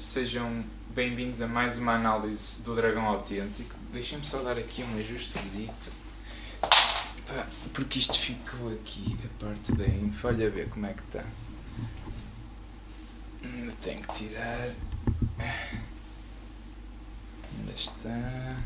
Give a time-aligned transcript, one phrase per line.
[0.00, 0.64] Sejam
[0.94, 3.74] bem-vindos a mais uma análise do Dragão Autêntico.
[3.92, 5.92] Deixem-me só dar aqui um ajustezito,
[7.74, 11.26] porque isto ficou aqui, a parte da info, olha ver como é que está.
[13.44, 14.74] Ainda tenho que tirar.
[17.60, 18.56] Onde está?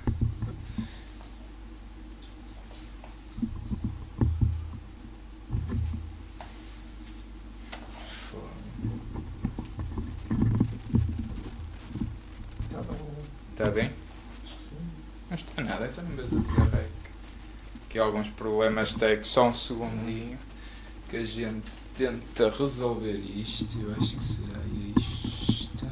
[8.08, 8.48] Fogo.
[12.70, 12.96] Tá bem.
[13.52, 13.92] Está bem?
[15.28, 16.88] Não estou nada, estou na mesa de dizer
[17.88, 20.38] que alguns problemas técnicos, só um segundinho
[21.08, 24.60] que a gente tenta resolver isto, eu acho que será
[24.96, 25.86] isto.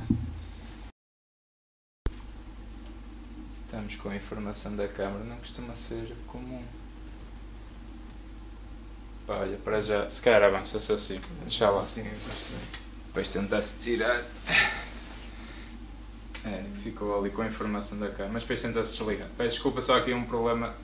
[3.55, 6.65] Estamos com a informação da câmara, não costuma ser comum.
[9.29, 11.85] Olha, para já, se calhar avança-se assim, deixa lá.
[11.85, 12.09] Sim.
[13.07, 14.25] Depois tenta-se tirar.
[16.45, 19.29] É, ficou ali com a informação da câmara, mas depois tenta-se desligar.
[19.37, 20.75] Peço desculpa, só aqui um problema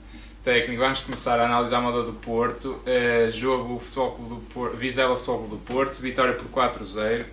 [0.47, 0.79] técnico.
[0.81, 2.79] Vamos começar a analisar a moda do Porto.
[2.85, 7.25] Eh, jogo Futebol Clube do Porto, Vizela Futebol Clube do Porto, vitória por 4-0.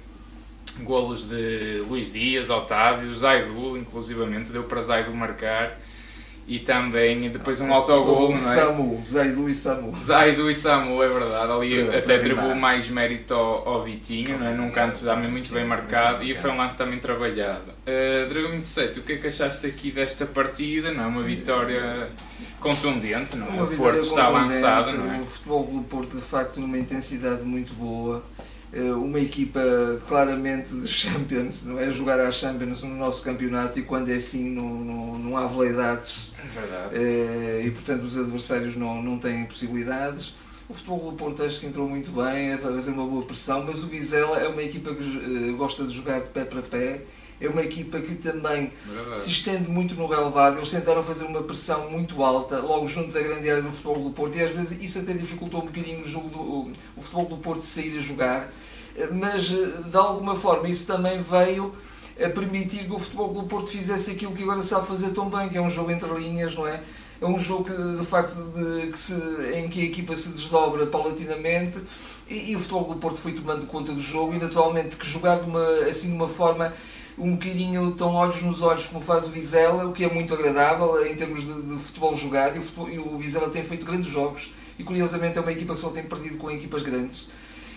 [0.81, 5.79] Golos de Luís Dias, Otávio, Zaidu, inclusivamente, deu para Zaidu marcar.
[6.47, 8.55] E também depois um autogol, não é?
[8.55, 9.97] Samu, Zaidu e Samu.
[9.99, 11.53] Zaidu e Samu, é verdade.
[11.53, 14.55] Ali Para- até atribuo mais mérito ao, ao Vitinho, não é?
[14.55, 17.63] num canto também muito bem marcado e foi um lance também trabalhado.
[17.87, 20.93] Uh, Dragão 27, o que é que achaste aqui desta partida?
[20.93, 22.11] Não é uma vitória
[22.61, 23.63] contundente, não é?
[23.63, 25.21] O Porto está avançado, não é?
[25.21, 28.23] O futebol do Porto, de facto, numa intensidade muito boa.
[28.75, 29.61] Eh, Uma equipa
[30.09, 31.91] claramente de Champions, não é?
[31.91, 36.33] Jogar à Champions no nosso campeonato e quando é assim não, não, não há veleidades
[36.93, 40.35] É eh, e, portanto, os adversários não, não têm possibilidades.
[40.69, 43.85] O futebol do Porto acho que entrou muito bem, a fazer uma boa pressão, mas
[43.85, 47.03] o Vizela é uma equipa que eh, gosta de jogar de pé para pé.
[47.41, 49.19] É uma equipa que também Verdade.
[49.19, 50.57] se estende muito no relevado.
[50.57, 54.11] Eles tentaram fazer uma pressão muito alta, logo junto da grande área do futebol do
[54.11, 56.41] Porto, e às vezes isso até dificultou um bocadinho o, jogo do,
[56.97, 58.51] o, futebol do Porto sair a jogar,
[59.13, 61.75] mas eh, de alguma forma isso também veio
[62.23, 65.49] a permitir que o futebol do Porto fizesse aquilo que agora sabe fazer tão bem,
[65.49, 66.83] que é um jogo entre linhas, não é?
[67.21, 69.15] É um jogo que, de facto de, que se,
[69.55, 71.81] em que a equipa se desdobra paulatinamente
[72.29, 75.41] e, e o futebol do Porto foi tomando conta do jogo e naturalmente que jogar
[75.41, 76.73] de uma, assim de uma forma
[77.17, 81.07] um bocadinho tão olhos nos olhos como faz o Vizela, o que é muito agradável
[81.07, 84.11] em termos de, de futebol jogado e o, futebol, e o Vizela tem feito grandes
[84.11, 87.29] jogos e curiosamente é uma equipa que só tem perdido com equipas grandes.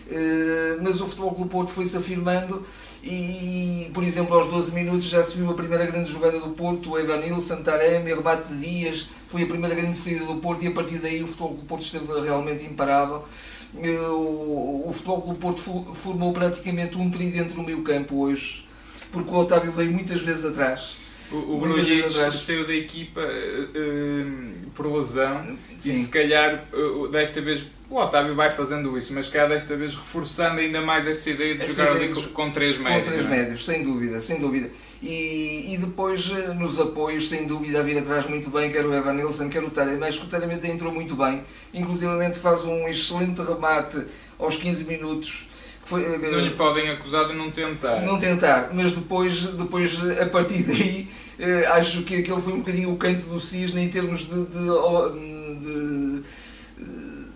[0.09, 2.65] Eh, mas o Futebol do Porto foi-se afirmando
[3.03, 6.91] e, por exemplo, aos 12 minutos já se viu a primeira grande jogada do Porto,
[6.91, 10.71] o Evanil, Santarém, remate de Dias, foi a primeira grande saída do Porto e a
[10.71, 13.25] partir daí o Futebol do Porto esteve realmente imparável.
[13.75, 15.61] Eh, O, Futebol do Porto
[15.93, 18.65] formou praticamente um tridente no meio campo hoje,
[19.11, 20.97] porque o Otávio veio muitas vezes atrás.
[21.31, 21.75] O, o Bruno
[22.31, 24.25] saiu da equipa eh,
[24.73, 25.93] por lesão e Sim.
[25.95, 29.93] se calhar eh, desta vez o Otávio vai fazendo isso, mas se calhar desta vez
[29.95, 33.07] reforçando ainda mais essa ideia de Essa jogar ideia com, com três Com médios.
[33.07, 33.37] três não é?
[33.39, 34.69] médios, sem dúvida, sem dúvida.
[35.01, 39.13] E, e depois nos apoios, sem dúvida, a vir atrás muito bem, quer o Evan
[39.13, 41.43] Nilsson, quer o Taremi, mas que o Taremi entrou muito bem,
[41.73, 44.01] inclusivamente faz um excelente remate
[44.39, 45.49] aos 15 minutos.
[45.87, 48.01] Foi, eh, Não lhe podem acusar de não tentar.
[48.01, 51.07] não tentar, mas depois, depois a partir daí,
[51.39, 54.65] eh, acho que aquele foi um bocadinho o canto do cisne em termos de, de,
[55.61, 56.23] de,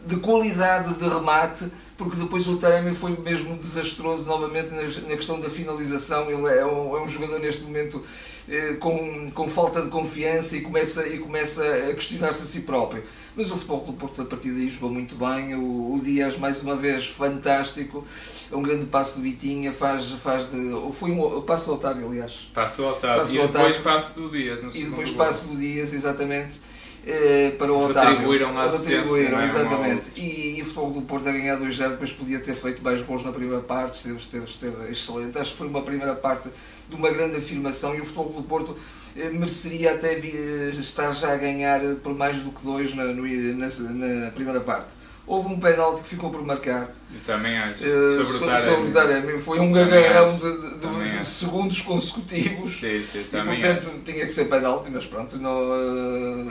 [0.06, 5.40] de qualidade de remate, porque depois o Taremi foi mesmo desastroso novamente na, na questão
[5.40, 6.30] da finalização.
[6.30, 8.04] Ele é um, é um jogador neste momento
[8.50, 13.04] eh, com, com falta de confiança e começa, e começa a questionar-se a si próprio.
[13.36, 15.56] Mas o Futebol do Porto a partir daí jogou muito bem.
[15.56, 18.06] O, o Dias, mais uma vez, fantástico.
[18.52, 19.72] É um grande passo do Vitinha.
[19.72, 20.58] Faz, faz de,
[20.92, 22.50] foi um passo do Otávio, aliás.
[22.54, 23.82] Passo o Otávio Passo e o depois Otávio.
[23.84, 25.18] passo do Dias no E depois gol.
[25.18, 26.60] passo do Dias, exatamente,
[27.06, 28.10] eh, para o Otávio.
[28.10, 29.46] Retribuíram a não é?
[29.46, 30.10] exatamente.
[30.20, 33.24] E, e o Futebol do Porto a ganhar 2-0, depois podia ter feito mais gols
[33.24, 35.38] na primeira parte, esteve, esteve, esteve excelente.
[35.38, 36.50] Acho que foi uma primeira parte
[36.92, 38.76] de uma grande afirmação e o Futebol do Porto
[39.18, 44.08] eh, mereceria até eh, estar já a ganhar por mais do que dois na, na,
[44.26, 45.02] na primeira parte.
[45.26, 47.84] Houve um penalti que ficou por marcar Eu também acho.
[47.86, 48.90] eh, sobre o Taremi.
[48.90, 49.40] o Taremi.
[49.40, 50.40] Foi um Também gagarrão acho.
[50.40, 52.80] de, de- de segundos consecutivos.
[52.80, 54.00] Sim, sim, E, portanto acho.
[54.00, 55.74] tinha que ser penalti, mas pronto, não,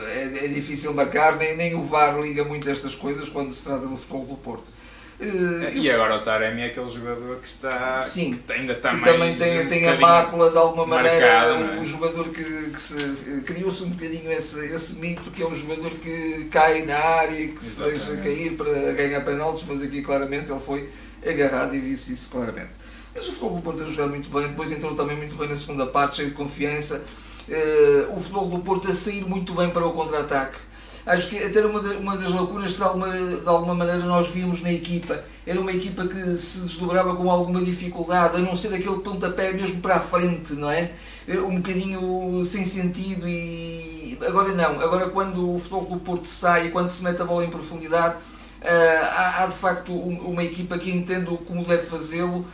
[0.01, 0.05] eh,
[0.41, 3.65] é, é difícil marcar, nem, nem o VAR liga muito a estas coisas quando se
[3.65, 4.65] trata do futebol do Porto.
[5.21, 8.97] Uh, e agora o Taremi é aquele jogador que está sim, que ainda está que
[8.97, 11.79] mais também tem, um tem a mácula de alguma maneira marcado, é?
[11.79, 12.97] um jogador que, que se
[13.45, 17.49] criou-se um bocadinho esse, esse mito que é um jogador que cai na área e
[17.49, 18.01] que Exatamente.
[18.01, 20.89] se deixa cair para ganhar penaltis, mas aqui claramente ele foi
[21.27, 22.71] agarrado e viu-se isso claramente.
[23.15, 25.57] Mas o Futebol do Porto a jogar muito bem, depois entrou também muito bem na
[25.57, 27.05] segunda parte, cheio de confiança.
[27.47, 30.70] Uh, o Futebol do Porto a sair muito bem para o contra-ataque
[31.11, 34.29] acho que até era uma, uma das lacunas que de alguma, de alguma maneira nós
[34.29, 35.23] vimos na equipa.
[35.47, 39.81] Era uma equipa que se desdobrava com alguma dificuldade, a não ser aquele pontapé mesmo
[39.81, 40.93] para a frente, não é?
[41.27, 44.81] Eh, um bocadinho sem sentido e agora não.
[44.81, 48.17] Agora quando o Futebol do Porto sai quando se mete a bola em profundidade,
[48.61, 52.45] Uh, há, há, de facto uma equipa que entende como deve fazê-lo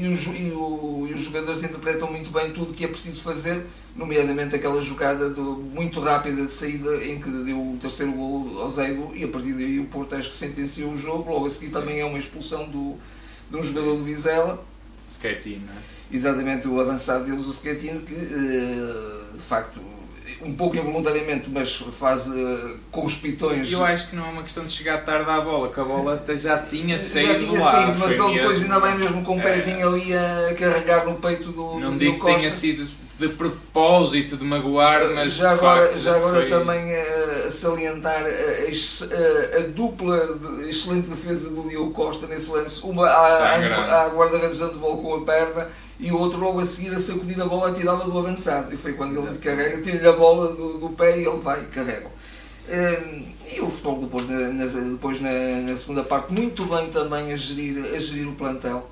[0.00, 3.20] e, os, e, o, e, os jogadores interpretam muito bem tudo o que é preciso
[3.22, 8.62] fazer nomeadamente aquela jogada do, muito rápida de saída em que deu o terceiro gol
[8.62, 11.30] ao Zeido e a partir daí o Porto acho que sentenciou o jogo.
[11.30, 12.96] Logo a seguir também é uma expulsão do,
[13.50, 14.64] de um jogador do Vizela.
[15.66, 15.76] Não é?
[16.10, 19.80] Exatamente, o avançado deles, o Schettino, que uh, de facto
[20.42, 23.70] um pouco involuntariamente, mas faz uh, com os pitões.
[23.70, 26.22] Eu acho que não é uma questão de chegar tarde à bola, que a bola
[26.36, 27.60] já tinha saído já tinha.
[27.60, 31.04] Saído, mas ele depois ainda vai mesmo com o um pezinho é, ali a carregar
[31.04, 31.80] no peito do.
[31.80, 32.88] Não do digo que tenha sido
[33.18, 36.48] de propósito de magoar, mas já agora, facto, já agora foi...
[36.48, 42.80] também uh, salientar a, a, a, dupla de excelente defesa do Diogo Costa nesse lance,
[42.84, 46.94] uma à, à guarda-redes de bola com a perna e o outro logo a seguir
[46.94, 48.72] a sacudir a bola a tirá-la do avançado.
[48.72, 51.66] E foi quando ele carrega, tira-lhe a bola do, do, pé e ele vai e
[51.66, 52.06] carrega.
[52.68, 53.24] Um, ehm,
[53.56, 55.30] e o futebol depois, na, depois na,
[55.62, 58.88] na, segunda parte, muito bem também a gerir, a gerir o plantel.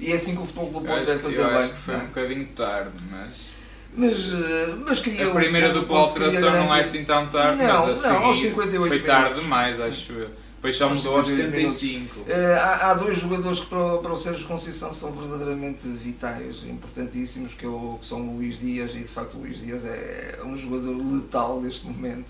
[0.00, 1.58] E é assim que o futebol do Porto deve fazer eu bem.
[1.58, 3.58] Acho que foi um bocadinho tarde, mas
[3.94, 8.04] mas, eh, mas queria A primeira dupla alteração não é assim tão tarde, não, mas
[8.04, 10.30] a não, aos 58 foi tarde demais, acho eu.
[10.60, 12.20] Depois mudou aos 75.
[12.20, 12.24] Uh,
[12.60, 17.64] há, há, dois jogadores que para, para o Sérgio Conceição são verdadeiramente vitais, importantíssimos, que,
[17.64, 20.96] eu, que são o Luís Dias, e de facto o Luís Dias é um jogador
[20.96, 22.26] letal neste momento.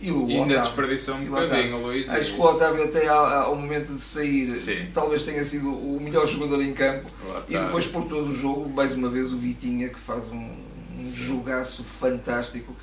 [0.00, 2.18] E, o e ainda desperdiçou um bocadinho o Luís Dias.
[2.18, 4.88] Acho que o Otávio até ao, ao momento de sair Sim.
[4.94, 7.10] talvez tenha sido o melhor jogador em campo.
[7.48, 10.50] E depois por todo o jogo, mais uma vez o Vitinha que faz um,
[10.96, 12.76] um jogaço fantástico.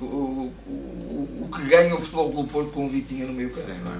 [0.00, 3.90] O, o, o, que ganha o Futebol do Porto com o Vitinha no meio campo.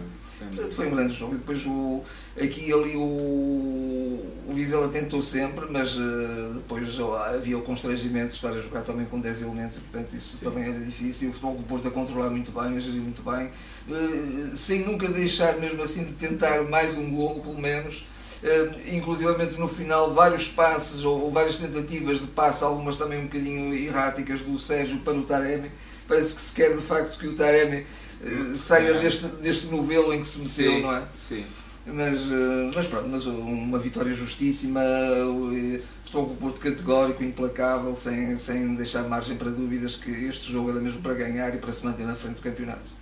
[0.46, 1.34] Portanto, foi um grande jogo.
[1.34, 2.02] E depois o,
[2.40, 6.88] aqui ali o, o Vizela tentou sempre, mas uh, depois
[7.34, 10.44] havia o constrangimento de estar a jogar também com 10 elementos, e, portanto isso Sim.
[10.44, 11.30] também era difícil.
[11.30, 13.50] O futebol do Porto a controlar muito bem, a gerir muito bem,
[13.88, 18.06] uh, sem nunca deixar mesmo assim de tentar mais um golo, pelo menos.
[18.40, 23.24] Uh, inclusivamente no final vários passes ou, ou, várias tentativas de passe, algumas também um
[23.24, 25.72] bocadinho erráticas do Sérgio para o Taremi.
[26.08, 27.86] Parece que se quer de facto que o Taremi
[28.22, 28.98] uh, saia é.
[28.98, 31.08] deste, deste novelo em que se meteu, sim, não é?
[31.12, 31.44] Sim.
[31.86, 38.36] Mas, uh, mas pronto, mas uma vitória justíssima, uh, futebol do Porto categórico, implacável, sem,
[38.38, 41.84] sem deixar margem para dúvidas que este jogo era mesmo para ganhar e para se
[41.84, 42.98] manter na frente do campeonato.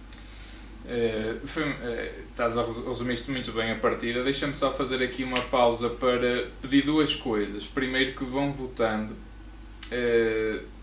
[0.86, 1.74] Uh, foi, uh,
[2.30, 4.22] estás a resumir muito bem a partida.
[4.22, 7.66] Deixa-me só fazer aqui uma pausa para pedir duas coisas.
[7.66, 9.12] Primeiro, que vão votando.
[9.86, 10.75] Uh,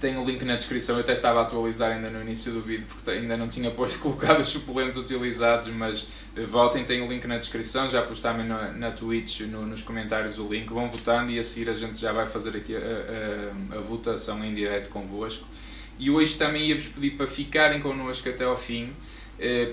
[0.00, 0.96] tem o link na descrição.
[0.96, 3.98] Eu até estava a atualizar ainda no início do vídeo porque ainda não tinha posto,
[4.00, 5.68] colocado os suplentes utilizados.
[5.68, 6.08] Mas
[6.48, 7.88] votem, tem o link na descrição.
[7.88, 10.68] Já pus também na, na Twitch, no, nos comentários, o link.
[10.68, 14.44] Vão votando e a seguir a gente já vai fazer aqui a, a, a votação
[14.44, 15.46] em direto convosco.
[15.98, 18.92] E hoje também ia-vos pedir para ficarem connosco até ao fim,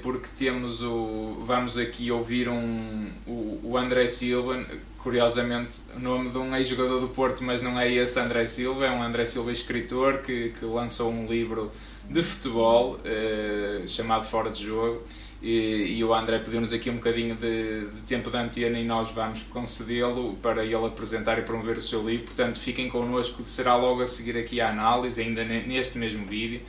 [0.01, 1.43] porque temos o.
[1.45, 4.63] Vamos aqui ouvir um, o, o André Silva,
[4.99, 8.91] curiosamente o nome de um ex-jogador do Porto, mas não é esse André Silva, é
[8.91, 11.71] um André Silva escritor que, que lançou um livro
[12.09, 15.01] de futebol eh, chamado Fora de Jogo
[15.41, 19.11] e, e o André pediu-nos aqui um bocadinho de, de, tempo de antena e nós
[19.11, 22.25] vamos concedê-lo para ele apresentar e promover o seu livro.
[22.25, 26.61] Portanto, fiquem connosco, será logo a seguir aqui a análise, ainda neste mesmo vídeo.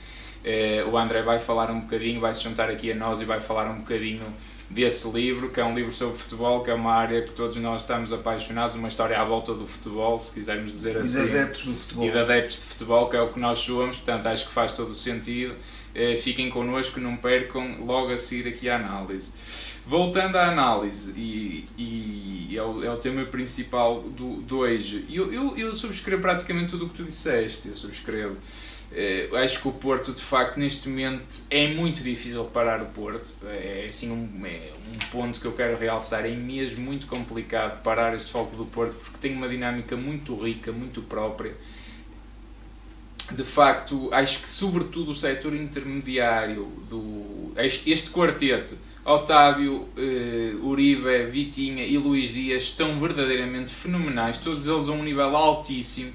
[0.49, 3.41] Eh, o André vai falar um bocadinho, vai se juntar aqui a nós e vai
[3.41, 4.23] falar um bocadinho
[4.69, 7.81] desse livro, que é um livro sobre futebol, que é uma área que todos nós
[7.81, 11.23] estamos apaixonados, uma história à volta do futebol, se quisermos dizer assim.
[11.23, 12.05] E de adeptos do futebol.
[12.05, 14.71] E de adeptos de futebol, que é o que nós somos, portanto acho que faz
[14.71, 15.53] todo o sentido.
[15.93, 19.33] Eh, fiquem connosco, não percam logo a seguir aqui a análise.
[19.85, 25.33] Voltando à análise, e, e é, o, é, o, tema principal do, do hoje, eu,
[25.33, 28.37] eu, eu subscrevo praticamente tudo o que tu disseste, eu subscrevo.
[28.91, 33.35] Uh, acho que o Porto, de facto, neste momento é muito difícil parar o Porto.
[33.45, 36.25] É, é assim um, é um ponto que eu quero realçar.
[36.25, 40.71] É mesmo muito complicado parar este foco do Porto porque tem uma dinâmica muito rica,
[40.71, 41.53] muito própria
[43.31, 51.25] de facto, acho que sobretudo o setor intermediário do este, este quarteto, Otávio, uh, Uribe,
[51.29, 56.11] Vitinha e Luís Dias estão verdadeiramente fenomenais, todos eles a um nível altíssimo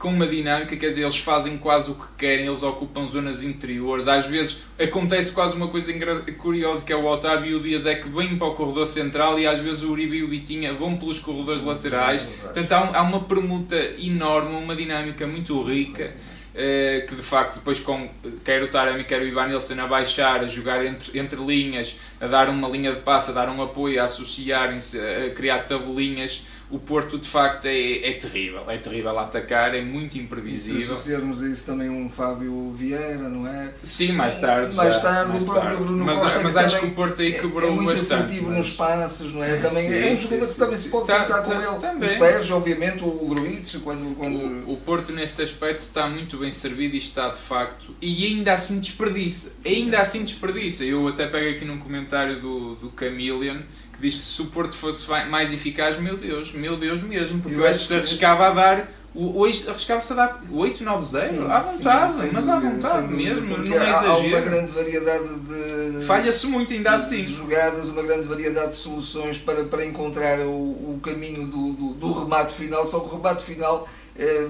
[0.00, 4.08] com uma dinâmica, quer dizer, eles fazem quase o que querem, eles ocupam zonas interiores.
[4.08, 5.92] Às vezes acontece quase uma coisa
[6.38, 9.38] curiosa que é o Otávio e o Dias é que vêm para o corredor central
[9.38, 12.22] e às vezes o Uribe e o Bitinha vão pelos corredores laterais.
[12.22, 16.10] Portanto, há, há uma permuta enorme, uma dinâmica muito rica.
[16.50, 18.08] Uh, que de facto depois com
[18.44, 22.26] quer o Taremi quer o Ivan Nilsson a baixar, a jogar entre, entre linhas, a
[22.26, 26.78] dar uma linha de passe, a dar um apoio, a associarem-se, a criar tabelinhas o
[26.78, 30.80] Porto de facto é, é terrível, é terrível a atacar, é muito imprevisível.
[30.80, 33.72] E se associarmos a isso também um Fábio Vieira, não é?
[33.82, 34.74] Sim, mais tarde.
[34.76, 35.84] Mais já, tarde, mais o próprio tarde.
[35.84, 36.40] Bruno mas, Costa.
[36.42, 38.22] Mas acho que o Porto aí quebrou é, é muito bastante.
[38.22, 38.56] assertivo mas...
[38.58, 39.56] nos passos, não é?
[39.56, 41.80] Também sim, é um jogador que também sim, se pode tá, contar tá, com ele.
[41.80, 42.08] Também.
[42.08, 44.16] O Sérgio, obviamente, o Gruitch, quando.
[44.16, 44.36] quando...
[44.36, 47.96] O, o, Porto neste aspecto está muito bem servido e está de facto.
[48.00, 49.54] E ainda assim desperdiça.
[49.64, 50.84] Ainda assim desperdiça.
[50.84, 53.58] Eu até pego aqui num comentário do, do Camillion
[54.00, 57.66] diz que se o Porto fosse mais eficaz, meu Deus, meu Deus mesmo, porque eu,
[57.66, 59.00] acho que se arriscava a dar.
[59.12, 63.82] Hoje arriscava-se a dar 8, 9, 0 à vontade, sim, mas à vontade mesmo, não
[63.82, 64.12] é exagero.
[64.12, 66.04] Há uma grande variedade de.
[66.06, 67.24] Falha-se muito ainda assim.
[67.24, 71.94] De jogadas, uma grande variedade de soluções para, para encontrar o, o caminho do, do,
[71.94, 74.42] do remate final, só que o remate final, é,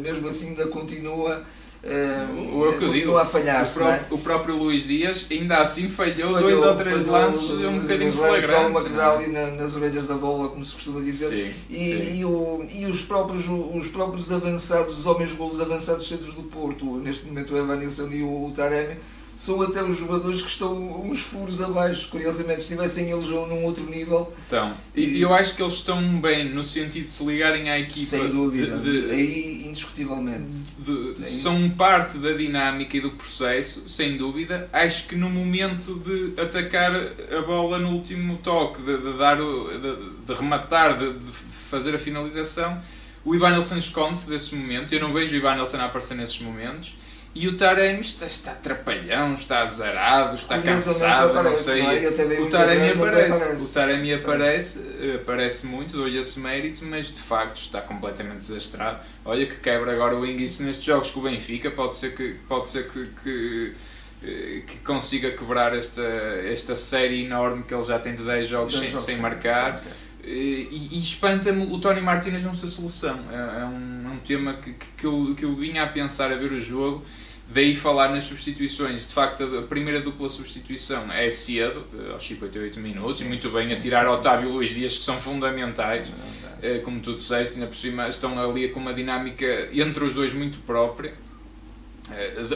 [0.00, 1.44] mesmo assim, ainda continua
[1.80, 4.06] Uh, o, que eu digo, a falhar o, próprio, é?
[4.10, 8.50] o próprio Luís Dias ainda assim falhou, falhou dois ou três lances um bocadinho flagrantes.
[8.50, 11.28] Só uma que dá ali na, nas orelhas da bola, como se costuma dizer.
[11.28, 12.18] Sim, e, sim.
[12.18, 16.84] E, o, e os, próprios, os próprios avançados, os homens golos avançados centros do Porto,
[16.96, 18.96] neste momento o Evanilson e o, o Taremi,
[19.38, 23.88] são até os jogadores que estão uns furos abaixo, curiosamente, se estivessem eles num outro
[23.88, 24.34] nível.
[24.48, 28.04] Então, e eu acho que eles estão bem no sentido de se ligarem à equipa.
[28.04, 30.52] Sem dúvida, de, de, aí indiscutivelmente.
[30.80, 34.68] De, são parte da dinâmica e do processo, sem dúvida.
[34.72, 39.70] Acho que no momento de atacar a bola no último toque, de, dar o,
[40.26, 41.14] de, rematar, de,
[41.70, 42.82] fazer a finalização,
[43.24, 44.92] o Ivan Nelson esconde-se desse momento.
[44.92, 46.96] Eu não vejo o Ivan Nelson a aparecer nesses momentos
[47.34, 51.82] e o Taremi está, está trapalhão, está azarado, está cansado, aparece, não sei.
[51.82, 52.40] Não é?
[52.40, 57.20] O Taremi aparece, aparece, o Taremi aparece, aparece, aparece muito, dou-lhe esse mérito, mas de
[57.20, 59.00] facto está completamente desastrado.
[59.24, 62.68] Olha que quebra agora o linguiço nestes jogos com o Benfica, pode ser que, pode
[62.68, 63.74] ser que, que
[64.20, 68.90] que consiga quebrar esta, esta série enorme que ele já tem de 10 jogos, sem,
[68.90, 69.80] jogos sem, marcar.
[70.30, 73.18] E, e espanta-me o Tony Martínez não ser solução.
[73.32, 76.36] É, é, um, é um tema que, que, eu, que eu vinha a pensar a
[76.36, 77.02] ver o jogo
[77.50, 82.78] Daí falar nas substituições, de facto a primeira dupla substituição é cedo, eh, aos 58
[82.78, 86.08] minutos, e muito bem a tirar Otávio e Luís Dias, que são fundamentais,
[86.60, 90.34] é, como tu disseste, ainda por cima estão ali com uma dinâmica entre os dois
[90.34, 91.14] muito própria.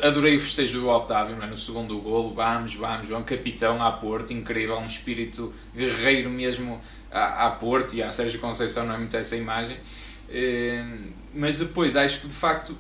[0.02, 1.46] Adorei o festejo do Otávio é?
[1.46, 7.46] no segundo golo, vamos, vamos, vamos, capitão à Porto, incrível, um espírito guerreiro mesmo à,
[7.46, 9.76] à Porto e à Sérgio Conceição, não é muito essa imagem.
[10.28, 10.84] É,
[11.34, 12.76] mas depois acho que de facto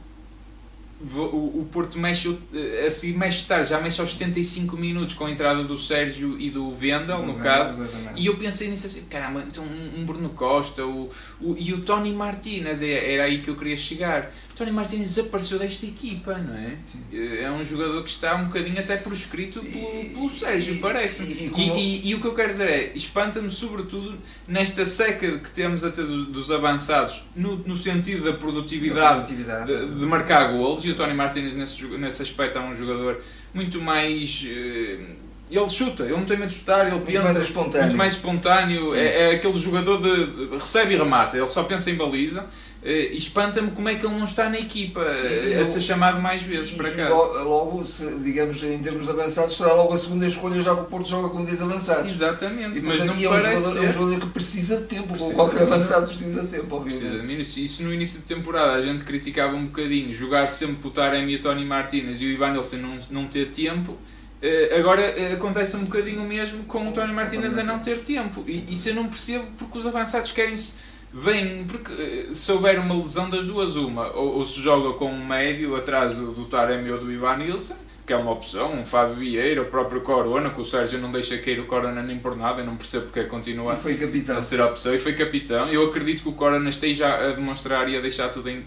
[1.14, 2.38] o, Porto mexe
[2.86, 6.70] assim mexe tarde, já mexe aos 75 minutos com a entrada do Sérgio e do
[6.70, 8.22] Vendel, no caso, exatamente.
[8.22, 11.10] e eu pensei nisso assim, caramba, então um, Bruno Costa o,
[11.40, 14.32] o, e o Tony Martinez, é, era aí que eu queria chegar.
[14.62, 16.76] Tony Martinez desapareceu desta equipa, não é?
[16.84, 17.02] Sim.
[17.12, 21.24] É um jogador que está um bocadinho até proscrito pelo, pelo Sérgio, parece.
[21.24, 24.16] E, e, e, e, o que eu quero dizer é, espanta-me sobretudo
[24.46, 29.66] nesta seca que temos até dos, dos avançados, no, no sentido da produtividade, produtividade.
[29.66, 33.20] De, de, marcar golos, e o Tony Martinez nesse, nesse aspecto é um jogador
[33.52, 34.46] muito mais...
[34.46, 35.16] Eh,
[35.50, 37.24] ele chuta, ele não tem medo de chutar, ele muito tenta.
[37.24, 37.86] Mais espontâneo.
[37.86, 38.94] Muito mais espontâneo.
[38.94, 42.46] É, é, aquele jogador de, de, recebe e remata, ele só pensa em baliza.
[42.82, 46.42] Uh, espanta-me como é que ele não está na equipa uh, a ser chamado mais
[46.42, 47.10] vezes para cá.
[47.10, 50.84] Logo, se, digamos, em termos de avançados, será logo a segunda escolha já que o
[50.86, 52.10] Porto joga com 10 avançados.
[52.10, 55.12] Exatamente, e, mas não é um parece jogador, é um jogador que precisa de tempo,
[55.12, 57.34] precisa qualquer de avançado precisa de tempo, obviamente.
[57.36, 57.60] Precisa.
[57.60, 61.36] Isso no início de temporada a gente criticava um bocadinho, jogar sempre o Taremi e
[61.36, 63.92] o Tony Martínez e o Ivan Nilsson não, não ter tempo.
[63.92, 67.98] Uh, agora uh, acontece um bocadinho o mesmo com o Tony Martínez a não ter
[67.98, 68.44] tempo.
[68.44, 72.94] E isso eu não percebo porque os avançados querem-se Vem, porque eh, se houver uma
[72.94, 76.90] lesão das duas, uma, ou, ou se joga com um médio atrás do, do Taremi
[76.90, 77.76] ou do Ivan Nilsson,
[78.06, 81.36] que é uma opção, um Fábio Vieira, o próprio Corona, que o Sérgio não deixa
[81.38, 84.98] cair o Corona nem por nada, eu não percebo porque continua a ser opção, e
[84.98, 85.68] foi capitão.
[85.68, 88.64] Eu acredito que o Corona esteja a demonstrar e a deixar tudo em,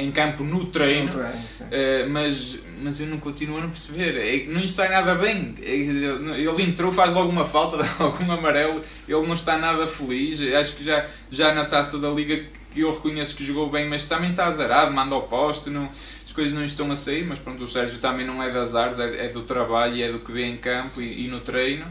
[0.00, 4.16] em campo no treino, treino uh, mas, mas eu não continuo a não perceber.
[4.16, 5.54] É, não lhe sai nada bem.
[5.62, 10.40] É, ele entrou, faz logo uma falta, dá algum amarelo, ele não está nada feliz.
[10.54, 14.06] Acho que já, já na taça da Liga que eu reconheço que jogou bem, mas
[14.06, 15.88] também está azarado, manda ao poste, não,
[16.24, 19.00] as coisas não estão a sair, mas pronto, o Sérgio também não é das artes,
[19.00, 21.84] é, é do trabalho, é do que vê em campo e, e no treino.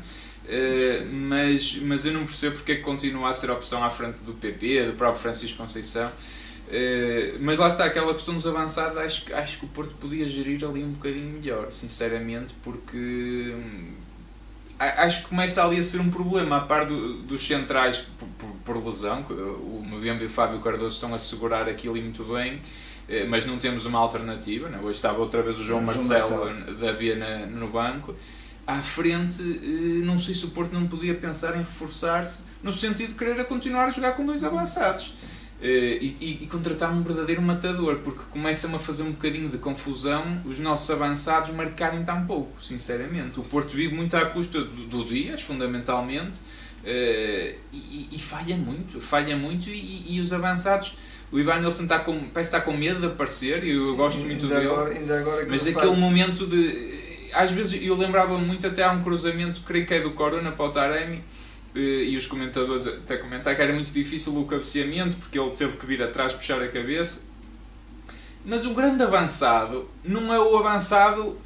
[0.45, 4.21] Uh, mas, mas eu não percebo porque é que continua a ser opção à frente
[4.21, 6.09] do PP, do próprio Francisco Conceição.
[6.69, 10.63] Uh, mas lá está aquela questão dos avançados, acho, acho que o Porto podia gerir
[10.63, 13.93] ali um bocadinho melhor, sinceramente, porque hum,
[14.77, 18.49] acho que começa ali a ser um problema, a par do, dos centrais por, por,
[18.63, 22.61] por lesão, o Mbembe e o Fábio Cardoso estão a segurar aquilo muito bem,
[23.09, 24.69] eh, mas não temos uma alternativa.
[24.69, 24.79] Né?
[24.81, 26.77] Hoje estava outra vez o João, João Marcelo, Marcelo.
[26.77, 28.15] da Viana no banco.
[28.65, 33.09] À frente, eh, não sei se o Porto não podia pensar em reforçar-se no sentido
[33.09, 35.15] de querer continuar a jogar com dois avançados.
[35.61, 39.57] Eh, e, e, e, contratar um verdadeiro matador, porque começa-me a fazer um bocadinho de
[39.57, 43.41] confusão os nossos avançados marcarem tão pouco, sinceramente.
[43.41, 49.01] O Porto vive muito à custa do, do Dias, fundamentalmente, uh, e, e, falha muito,
[49.01, 50.95] falha muito, e, os avançados.
[51.29, 54.45] O Ivan Nilsson está com, parece estar com medo de aparecer, e eu gosto muito
[54.45, 54.71] ainda dele.
[54.71, 57.29] Agora, ainda agora mas aquele momento de.
[57.33, 60.65] Às vezes eu lembrava muito até há um cruzamento, creio que é do Corona para
[60.65, 61.21] o Taremi,
[61.75, 65.85] e os comentadores até comentaram que era muito difícil o cabeceamento porque ele teve que
[65.85, 67.21] vir atrás puxar a cabeça.
[68.45, 71.37] Mas o grande avançado não é o avançado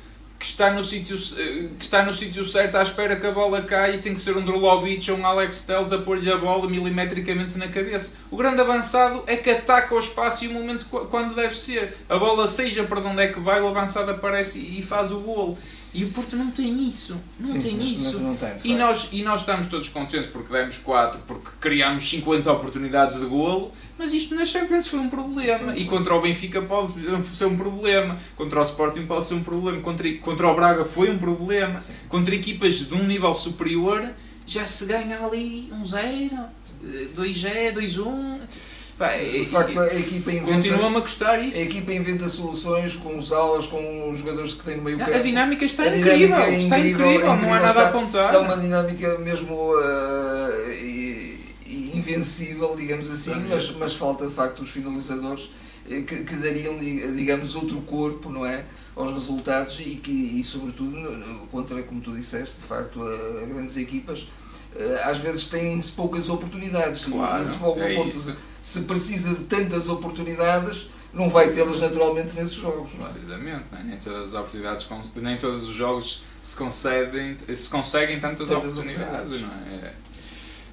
[0.43, 3.95] que está no sítio que está no sítio certo à espera que a bola caia
[3.95, 7.57] e tem que ser um Drolovic ou um Alex Telles a pôr-lhe a bola milimetricamente
[7.57, 8.17] na cabeça.
[8.29, 11.97] O grande avançado é que ataca o espaço e o momento quando deve ser.
[12.09, 15.57] A bola seja para onde é que vai, o avançado aparece e faz o golo.
[15.93, 17.19] E o Porto não tem isso.
[17.39, 18.19] Não Sim, tem isso.
[18.19, 22.51] Não tem, e, nós, e nós estamos todos contentes porque demos 4, porque criámos 50
[22.51, 25.77] oportunidades de golo, mas isto nas Champions foi um problema.
[25.77, 26.93] E contra o Benfica pode
[27.35, 28.17] ser um problema.
[28.35, 29.81] Contra o Sporting pode ser um problema.
[29.81, 31.79] Contra, contra o Braga foi um problema.
[31.79, 31.93] Sim.
[32.09, 34.09] Contra equipas de um nível superior
[34.45, 36.37] já se ganha ali um 0,
[37.15, 38.39] 2-0, 2-1.
[38.97, 40.51] Pá, de facto, a equipa inventa.
[40.51, 41.57] Continua-me a custar isso.
[41.57, 45.11] A equipa inventa soluções com os aulas, com os jogadores que têm no meio campo.
[45.11, 47.91] A dinâmica está a incrível, dinâmica é está incrível, incrível, não há nada está, a
[47.91, 48.25] contar.
[48.25, 50.53] Está uma dinâmica mesmo uh,
[51.67, 55.49] invencível, digamos assim, mas, mas falta de facto os finalizadores
[55.89, 58.65] eh, que, que, dariam, digamos, outro corpo, não é?
[58.95, 60.97] Aos resultados e que, e sobretudo,
[61.51, 64.27] contra, como tu disseste, de facto, a, a grandes equipas,
[65.05, 67.05] às vezes têm-se poucas oportunidades.
[67.05, 72.55] Claro, e o é ponto, se precisa de tantas oportunidades, não vai tê-las naturalmente nesses
[72.55, 72.91] jogos.
[72.93, 73.03] É?
[73.03, 73.83] Precisamente, é?
[73.83, 79.33] nem todas as oportunidades, nem todos os jogos se concedem, se conseguem tantas, tantas oportunidades,
[79.33, 79.93] oportunidades, é?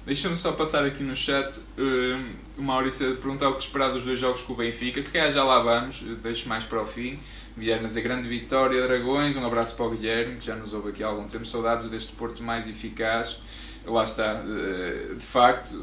[0.05, 2.25] Deixa-me só passar aqui no chat uh,
[2.57, 5.01] o Maurício perguntar o que esperar dos dois jogos com o Benfica.
[5.01, 7.19] Se calhar já lá vamos, deixo mais para o fim.
[7.57, 9.35] Guilherme a grande vitória, Dragões.
[9.35, 11.45] Um abraço para o Guilherme, que já nos ouve aqui há algum tempo.
[11.45, 13.37] Saudades deste Porto mais eficaz.
[13.85, 15.75] Lá está, uh, de facto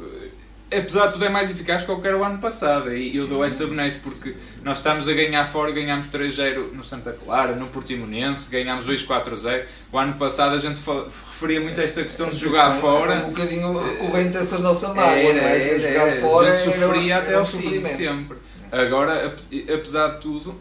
[0.71, 2.93] apesar de tudo é mais eficaz que qualquer o ano passado.
[2.93, 3.29] E eu Sim.
[3.29, 7.67] dou essa benesse porque nós estamos a ganhar fora, ganhámos 3-0 no Santa Clara, no
[7.67, 12.45] Portimonense, ganhámos 2-4-0 o ano passado a gente referia muito a esta questão esta de
[12.45, 13.15] jogar questão fora.
[13.25, 15.69] um bocadinho recorrente essa nossa mágoa era, é?
[15.69, 18.37] era, jogar fora a gente sofria era, até ao fim, sempre.
[18.71, 19.35] Agora,
[19.73, 20.55] apesar de tudo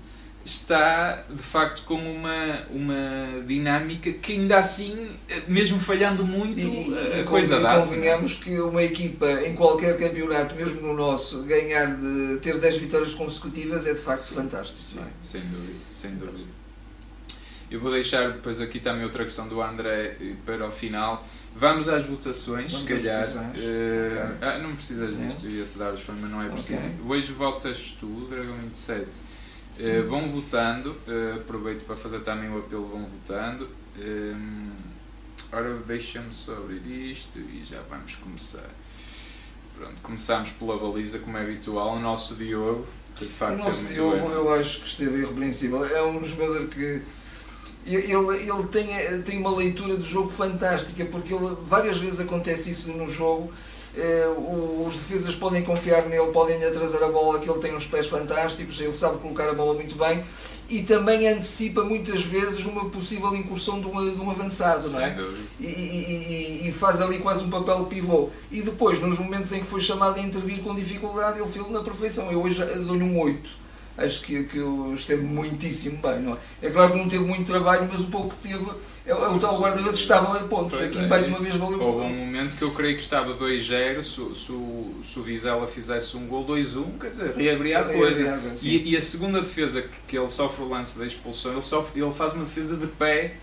[0.48, 5.10] está de facto com uma, uma dinâmica que ainda assim,
[5.46, 7.78] mesmo falhando muito, e, a coisa dá.
[7.78, 12.76] E convenhamos que uma equipa em qualquer campeonato, mesmo no nosso, ganhar de ter 10
[12.78, 14.82] vitórias consecutivas é de facto sim, fantástico.
[14.82, 16.58] Sim, sem dúvida, sem dúvida.
[17.70, 21.26] Eu vou deixar depois aqui também outra questão do André eh, para o final.
[21.54, 23.22] Vamos às votações, Vamos se calhar.
[23.22, 23.58] Uh, okay.
[24.40, 26.78] ah, não precisas disto, ia-te dar os mas não é preciso.
[26.78, 26.90] Okay.
[27.06, 29.27] Hoje votas tu, Dragão 27
[29.80, 33.68] Uh, vão votando, uh, aproveito para fazer também o apelo, vão votando.
[33.98, 34.72] Um,
[35.52, 38.68] ora, deixa-me só abrir isto e já vamos começar.
[39.76, 42.86] Pronto, começamos pela baliza, como é habitual, o nosso Diogo,
[43.16, 44.30] que de facto o nosso é Diogo, bem.
[44.30, 45.84] eu acho que esteve irrepreensível.
[45.84, 47.02] É um jogador que
[47.86, 52.92] ele, ele tem, tem uma leitura do jogo fantástica, porque ele, várias vezes acontece isso
[52.92, 53.67] no jogo eh,
[54.86, 58.80] os defesas podem confiar nele, podem atrasar a bola, que ele tem uns pés fantásticos,
[58.80, 60.24] ele sabe colocar a bola muito bem
[60.68, 65.16] e também antecipa muitas vezes uma possível incursão de, uma, de um avançado, não é?
[65.58, 68.28] E, e, e, faz ali quase um papel pivô.
[68.50, 71.82] E depois, nos momentos em que foi chamado a intervir com dificuldade, ele fez na
[71.82, 72.30] perfeição.
[72.30, 73.67] Eu hoje dou-lhe um 8
[73.98, 74.58] acho que, que
[74.94, 76.66] esteve muitíssimo bem, não é?
[76.66, 78.64] É claro que não teve muito trabalho, mas o pouco que teve
[79.04, 80.78] é, é o tal guarda-redes estava a pontos.
[80.78, 81.82] Pois Aqui é, mais uma vez valeu.
[81.82, 84.52] Houve um momento que eu creio que estava 2-0, se, se,
[85.12, 88.40] se, o Vizela fizesse um gol 2-1, quer dizer, reabria a coisa.
[88.62, 92.00] E, e, a segunda defesa que, que ele sofre o lance da expulsão, ele, sofre,
[92.00, 93.34] ele faz uma defesa de pé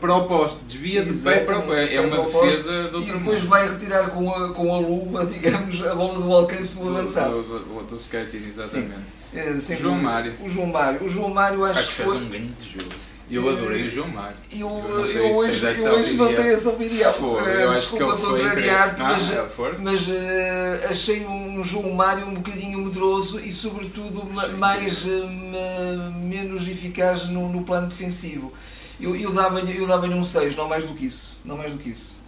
[0.00, 1.94] para o poste, desvia de pé para o pé.
[1.94, 3.50] É uma defesa de outro E depois mundo.
[3.50, 7.42] vai retirar com a, com a luva, digamos, a bola do alcance do avançado.
[7.42, 9.21] Do, do, do, exatamente.
[9.34, 10.34] É, João Mário.
[10.40, 11.04] O João Mário.
[11.04, 12.90] O João Mário acho, acho que, fez um grande jogo.
[13.30, 14.36] Eu adorei o João Mário.
[14.52, 17.14] Eu, Eu eu se hoje, eu hoje não tenho essa opinião.
[17.46, 19.80] Eh, eu Desculpa foi contrariar-te, mas, Ah, força.
[19.82, 26.68] mas eh, achei um João Mário um bocadinho medroso e, sobretudo, Achei mais, ma- menos
[26.68, 28.52] eficaz no, no plano defensivo.
[29.00, 31.38] Eu, eu dava-lhe eu dava um 6, não mais do que isso.
[31.42, 32.21] Não mais do que isso.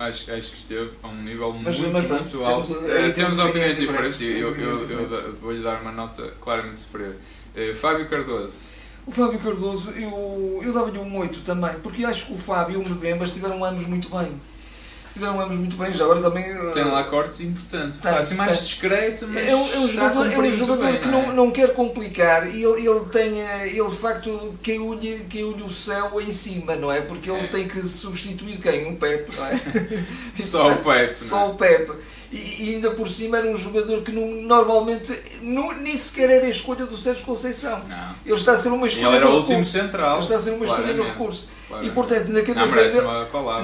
[0.00, 2.68] Acho, acho que esteve a um nível Mas- muito, mas muito alto.
[2.74, 4.18] temos- aí temos, opiniões diferentes.
[4.18, 7.16] diferentes, Eu, eu, eu, da- vou-lhe dar uma nota claramente superior.
[7.54, 8.60] Eh, Fábio Cardoso.
[9.06, 12.82] O Fábio Cardoso, eu, eu dava-lhe um 8 também, porque acho que o Fábio e
[12.82, 14.40] o Mbemba estiveram ambos muito bem.
[15.10, 16.44] Estiveram ambos muito bem, já agora também.
[16.44, 17.98] eh, Tem lá cortes importantes.
[17.98, 18.66] Tem, assim mais tem.
[18.68, 19.48] discreto, mas.
[19.48, 21.10] É um, é jogador, é um jogador bem, que é?
[21.10, 25.68] não, não quer complicar e ele, ele tem, eh, ele de facto caiu-lhe caiu o
[25.70, 27.00] céu em cima, não é?
[27.00, 27.46] Porque ele É.
[27.48, 28.86] tem que substituir quem?
[28.86, 29.60] Um Pepe, não é?
[30.40, 30.86] Só o Pepe.
[30.86, 31.14] não é?
[31.16, 31.92] Só o Pepe.
[32.32, 35.12] E, e ainda por cima era um jogador que não, normalmente
[35.42, 37.80] não, nem sequer era a escolha do Sérgio Conceição.
[37.88, 38.14] Não.
[38.24, 39.72] Ele está a ser uma Ele escolha era de o último recurso.
[39.72, 40.14] central.
[40.14, 41.50] Ele está a ser uma escolha de claramente, recurso.
[41.50, 41.94] E claramente.
[41.94, 43.06] portanto, na cabeça dele,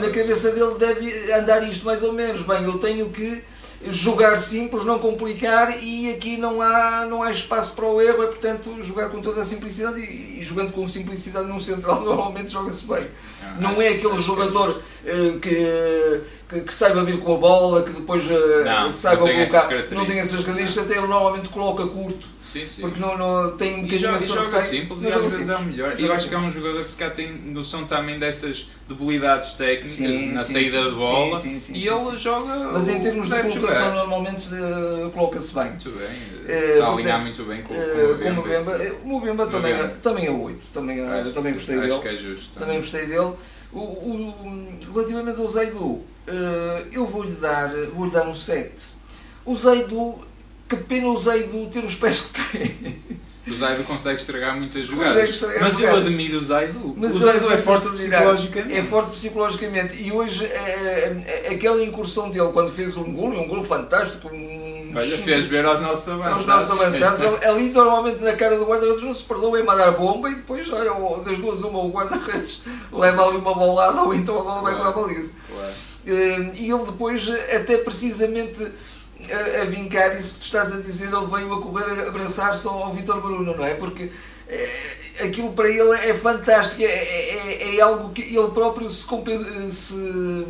[0.00, 2.42] na cabeça dele deve andar isto mais ou menos.
[2.42, 3.44] Bem, eu tenho que
[3.88, 8.26] jogar simples, não complicar e aqui não há, não há espaço para o erro, é
[8.26, 12.86] portanto jogar com toda a simplicidade e, e jogando com simplicidade num central normalmente joga-se
[12.86, 13.04] bem.
[13.58, 18.28] Não é aquele jogador eh, que, que, que saiba vir com a bola, que depois
[18.30, 19.94] eh, Não, saiba não colocar.
[19.94, 22.26] Não tem essas características, até ele normalmente coloca curto,
[22.60, 22.80] Sim, sim.
[22.82, 25.28] porque não, não tem um bocadinho joga, essa e joga receita, simples e às joga
[25.28, 25.70] vezes é o simples.
[25.76, 25.88] melhor.
[25.90, 28.68] Mas Eu joga acho que é um jogador que se calhar tem noção também dessas
[28.88, 32.72] debilidades técnicas Sim, na sim, saída sim, de bola sim, sim, sim, e ele joga.
[32.72, 35.70] Mas em o termos de colocação, normalmente eh, coloca-se bem.
[35.70, 36.08] Muito bem,
[36.48, 38.78] Eh, está a alinhar muito bem com, com Eh, o como o Bemba.
[38.78, 41.78] Bemba, o Mbemba também, é- também é 8, também, eh, Acho que também sim, gostei
[41.78, 42.00] acho dele.
[42.00, 42.58] que é justo.
[42.58, 43.32] Também gostei dele.
[43.72, 46.02] O, o- relativamente ao Zaidu,
[46.92, 48.72] eu vou-lhe dar, vou dar um 7.
[49.44, 50.24] O Zaidu,
[50.68, 52.96] que pena o Zaidu ter os pés que tem.
[53.46, 55.30] O Zaidu consegue estragar muitas jogadas.
[55.30, 56.06] estragar Mas eu jogadas.
[56.06, 56.94] admiro o Zaidu.
[56.96, 58.76] Mas o ele Zaidu é foi forte psicologicamente.
[58.76, 60.02] É forte psicologicamente.
[60.02, 64.28] E hoje, eh, eh, aquela incursão dele, quando fez um gol, e um gol fantástico,
[64.28, 66.40] um Olha, fez ver aos nossos avançados.
[66.40, 70.28] Os nossos avançados, ali normalmente na cara do guarda-redes não se perdoa em mandar bomba
[70.28, 70.90] e depois, olha,
[71.24, 74.88] das duas uma, o guarda-redes leva ali uma bolada ou então a bola vai para
[74.88, 75.30] a baliza.
[75.48, 75.72] Claro.
[76.04, 78.66] Eh, E ele depois, até precisamente
[79.32, 82.66] a, a vincar isso que tu estás a dizer, ele veio a correr a abraçar-se
[82.66, 83.74] ao Vitor Bruno, não é?
[83.74, 84.10] Porque
[84.48, 84.68] eh,
[85.24, 89.38] aquilo para ele é fantástico, é, é, é algo que ele próprio se, compe-
[89.70, 90.46] se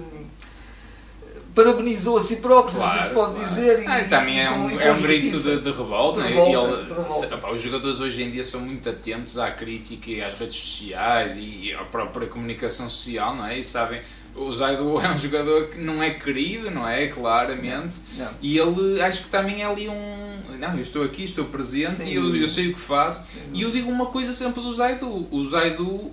[1.55, 3.49] parabenizou a si próprio, se assim se pode claro.
[3.49, 3.83] dizer.
[3.83, 6.21] e- Ah, e também é um, é um grito de, de revolta.
[6.21, 6.35] De né?
[6.35, 7.51] revolta, ele- de revolta.
[7.53, 11.73] os jogadores hoje em dia são muito atentos à crítica e às redes sociais e
[11.73, 13.59] à própria comunicação social, não é?
[13.59, 14.03] E sabem,
[14.37, 17.07] o Zaidu é um jogador que não é querido, não é?
[17.09, 17.97] Claramente.
[18.17, 18.29] Não.
[18.43, 20.37] E ele, acho que também é ali um.
[20.59, 23.27] Não, eu estou aqui, estou presente Sem e eu, eu sei o que faço.
[23.53, 26.11] E eu digo uma coisa sempre do Zaidu: o Zaidu,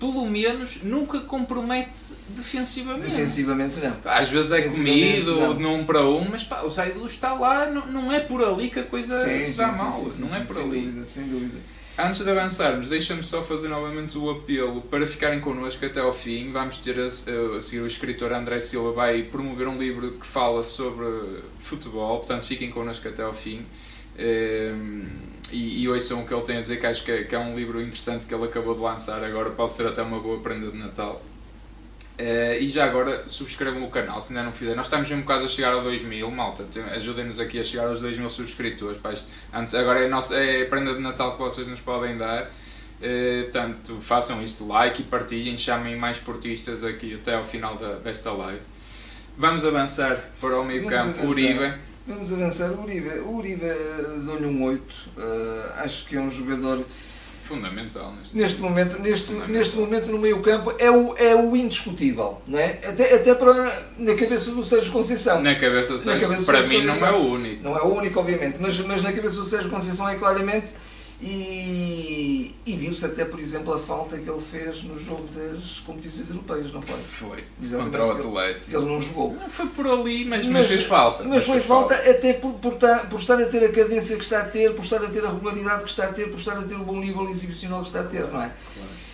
[0.00, 3.08] pelo menos, nunca compromete defensivamente.
[3.08, 3.96] Defensivamente não.
[4.04, 5.56] Às vezes é comido não.
[5.56, 8.70] de um para um, mas pá, o Zaidu está lá, não, não é por ali
[8.70, 10.56] que a coisa Sim, se sim, dá sim, mal, sim, sim, não é sim, por
[10.56, 10.80] sem ali.
[10.80, 11.73] Dúvida, sem dúvida.
[11.96, 16.50] Antes de avançarmos, deixa-me só fazer novamente o apelo para ficarem connosco até ao fim.
[16.50, 20.64] Vamos ter a, a seguir o escritor André Silva vai promover um livro que fala
[20.64, 21.06] sobre
[21.60, 23.64] futebol, portanto fiquem connosco até ao fim.
[24.18, 25.04] Ehm,
[25.52, 27.38] e, e ouçam o que ele tem a dizer, que acho que é, que é
[27.38, 30.72] um livro interessante que ele acabou de lançar agora, pode ser até uma boa prenda
[30.72, 31.22] de Natal.
[32.16, 34.76] Eh, e já agora subscrevam o canal se ainda não fizeram.
[34.76, 36.62] Nós estamos mesmo quase a chegar a 2 mil, malta.
[36.72, 38.98] Tem- Ajudem-nos aqui a chegar aos 2 mil subscritores.
[38.98, 39.12] Pá,
[39.52, 42.48] antes, agora é a, nossa, é a prenda de Natal que vocês nos podem dar.
[43.02, 47.94] Eh, portanto, façam isto, like e partilhem, chamem mais portistas aqui até ao final da-
[47.96, 48.60] desta live.
[49.36, 51.18] Vamos avançar para o meio Vamos campo.
[51.18, 51.28] avançar.
[51.28, 51.74] Uribe.
[52.06, 52.70] Vamos avançar.
[52.70, 54.94] O Uribe, o Uribe eh, dou-lhe um 8.
[55.18, 56.84] Eh, acho que é um jogador,
[57.44, 62.40] Fundamental neste neste momento, neste, neste momento no meio campo, é o, é o indiscutível.
[62.46, 62.78] Não é?
[62.82, 65.42] até, até para, na cabeça do Sérgio Conceição.
[65.42, 67.22] Na cabeça do Na Sérgio, cabeça do para Sérgio mim não é Conceição.
[67.22, 67.62] o único.
[67.62, 70.72] Não é o único, obviamente, mas, mas na cabeça do Sérgio Conceição é claramente.
[71.26, 76.28] E, e viu-se até, por exemplo, a falta que ele fez no jogo das competições
[76.28, 76.98] europeias, não foi?
[77.00, 77.44] Foi.
[77.62, 77.96] Exatamente.
[77.96, 78.76] Contra o Que Atlético.
[78.76, 79.32] ele não jogou.
[79.32, 81.24] Não foi por ali, mas, mas, Mas- fez falta.
[81.24, 84.22] Mas foi fez falta até por, por, estar, por estar a ter a cadência que
[84.24, 86.58] está a ter, por estar a ter a regularidade que está a ter, por estar
[86.58, 88.52] a ter o bom nível exibicional que está a ter, não é?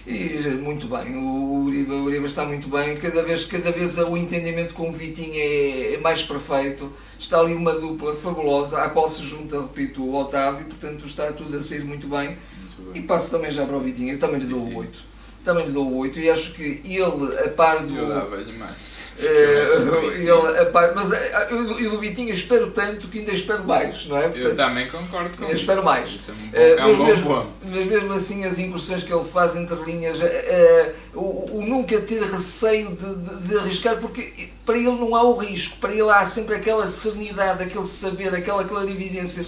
[0.07, 4.17] E muito bem, o Uribe, o Uribe está muito bem, cada vez, cada vez o
[4.17, 9.07] entendimento com o Vitinho é, é mais perfeito, está ali uma dupla fabulosa, à qual
[9.09, 12.39] se junta, repito, o Otávio, portanto está tudo a sair muito bem.
[12.59, 13.03] Muito E bem.
[13.03, 14.81] passo também já para o Vitinho, eu também lhe dou o Vitinho.
[14.81, 15.03] 8.
[15.45, 17.97] Também lhe dou o 8 e acho que ele, a par do.
[17.97, 19.00] Eu dava-lhe mais.
[19.20, 21.11] Uh, ele, mas
[21.50, 24.22] eu, eu do Vitinha espero tanto que ainda espero mais, não é?
[24.22, 25.61] Portanto, eu também concordo com eu isso.
[25.61, 26.09] espero mais.
[26.09, 29.56] Isso é um, uh, um mas, mesmo, mas mesmo assim, as incursões que ele faz
[29.56, 34.87] entre linhas, uh, o, o, nunca ter receio de, de, de, arriscar, porque para ele
[34.87, 39.42] não há o risco, para ele há sempre aquela serenidade, aquele saber, aquela clarividência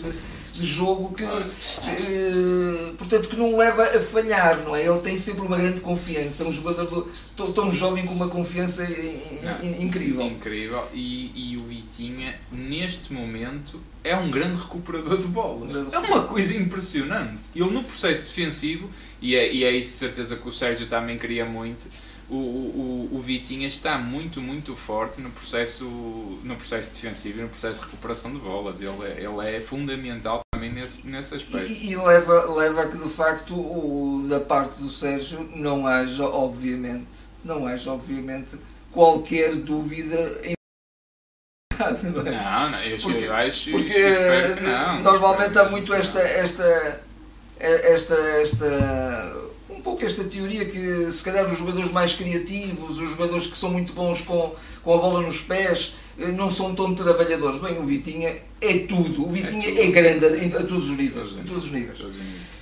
[0.53, 4.87] de jogo que, eh, portanto, que não leva a falhar, não é?
[4.87, 9.83] Ele tem sempre uma grande confiança, um jogador tão, tão jovem com uma confiança in,
[9.83, 10.27] incrível.
[10.27, 15.73] Incrível, e, e o Vitinha, neste momento, é um grande recuperador de bolas.
[15.93, 17.51] É uma coisa impressionante.
[17.55, 21.17] Ele no processo defensivo, e é, e é isso de certeza que o Sérgio também
[21.17, 21.88] queria muito,
[22.33, 25.85] o, o, o Vitinha está muito, muito forte no processo,
[26.42, 28.81] no processo defensivo e no processo de recuperação de bolas.
[28.81, 31.71] Ele é, ele é fundamental também nesse, nesse aspecto.
[31.71, 36.25] E, e, leva, leva a que de facto o, da parte do Sérgio não haja,
[36.25, 38.57] obviamente, não haja, obviamente,
[38.90, 40.55] qualquer dúvida em
[42.05, 43.99] não, não, não eu, acho porque
[44.61, 47.01] não, normalmente há muito esta, esta,
[47.59, 49.52] esta, esta
[49.83, 53.92] pouco esta teoria que se calhar os jogadores mais criativos, os jogadores que são muito
[53.92, 57.61] bons com, com a bola nos pés, eh, não são tão trabalhadores.
[57.61, 59.27] Bem, o Vitinha é tudo.
[59.27, 61.31] O Vitinha é, é grande a, a, todos os níveis.
[61.31, 61.99] Todos, todos os níveis.
[61.99, 62.16] Todos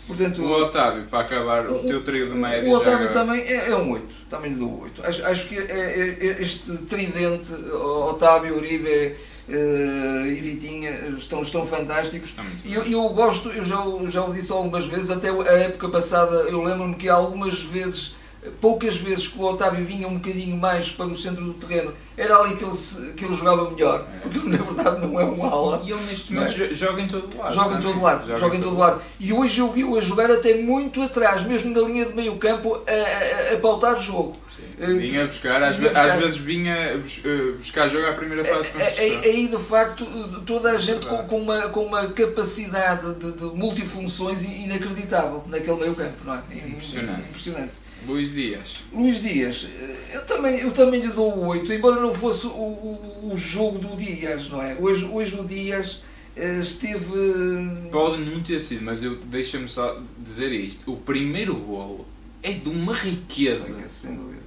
[0.07, 2.69] Portanto, o Otávio, para acabar o, o teu trio de médio.
[2.69, 3.13] O Otávio já...
[3.13, 5.07] também é, é, um 8, também lhe dou 8.
[5.07, 9.17] Acho, acho que é, é, é este tridente, Otávio, Uribe
[9.51, 12.35] uh, e Vitinha estão, estão fantásticos.
[12.65, 16.35] E eu, eu, gosto, eu já, já o disse algumas vezes, até a época passada
[16.49, 18.15] eu lembro-me que algumas vezes
[18.61, 22.37] poucas vezes que o Otávio vinha um bocadinho mais para o centro do terreno, era
[22.37, 24.19] ali que ele, se, que ele jogava melhor, é.
[24.19, 25.83] porque na verdade não é um ala.
[25.85, 26.75] E ele neste momento é?
[26.75, 27.55] joga em todo lado.
[27.55, 28.93] Joga em todo lado, joga, joga em todo lado.
[28.97, 29.03] lado.
[29.19, 32.83] E hoje eu vi-o a jogar até muito atrás, mesmo na linha de meio campo,
[32.87, 34.37] a, a, a pautar o jogo.
[34.49, 34.63] Sim.
[34.83, 36.11] Uh, vinha buscar, às, vinha buscar.
[36.11, 38.71] às vezes vinha eh, buscar jogo à primeira fase.
[38.99, 40.07] Aí de facto
[40.47, 45.95] toda a gente com, com, uma, com uma capacidade de, de multifunções inacreditável naquele meio
[45.95, 46.43] campo, não é?
[46.67, 47.29] Impressionante.
[47.29, 47.90] Impressionante.
[48.07, 48.85] Luís Dias.
[48.93, 52.51] Luís Dias, eh, eu também, eu também lhe dou o 8, embora não fosse o,
[52.51, 54.77] o, o jogo do Dias, não é?
[54.81, 56.03] Hoje, hoje o Dias
[56.37, 57.89] eh, esteve.
[57.91, 60.93] Pode não ter sido, mas eu deixa-me só dizer isto.
[60.93, 62.07] O primeiro golo
[62.43, 63.79] é de uma riqueza.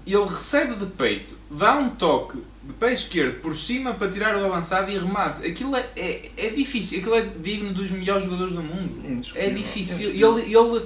[0.05, 4.45] Ele recebe de peito, dá um toque de pé esquerdo por cima para tirar o
[4.45, 5.45] avançado e remate.
[5.45, 9.01] Aquilo é, é, é difícil, aquilo é digno dos melhores jogadores do mundo.
[9.35, 10.09] É difícil.
[10.09, 10.85] Ele, ele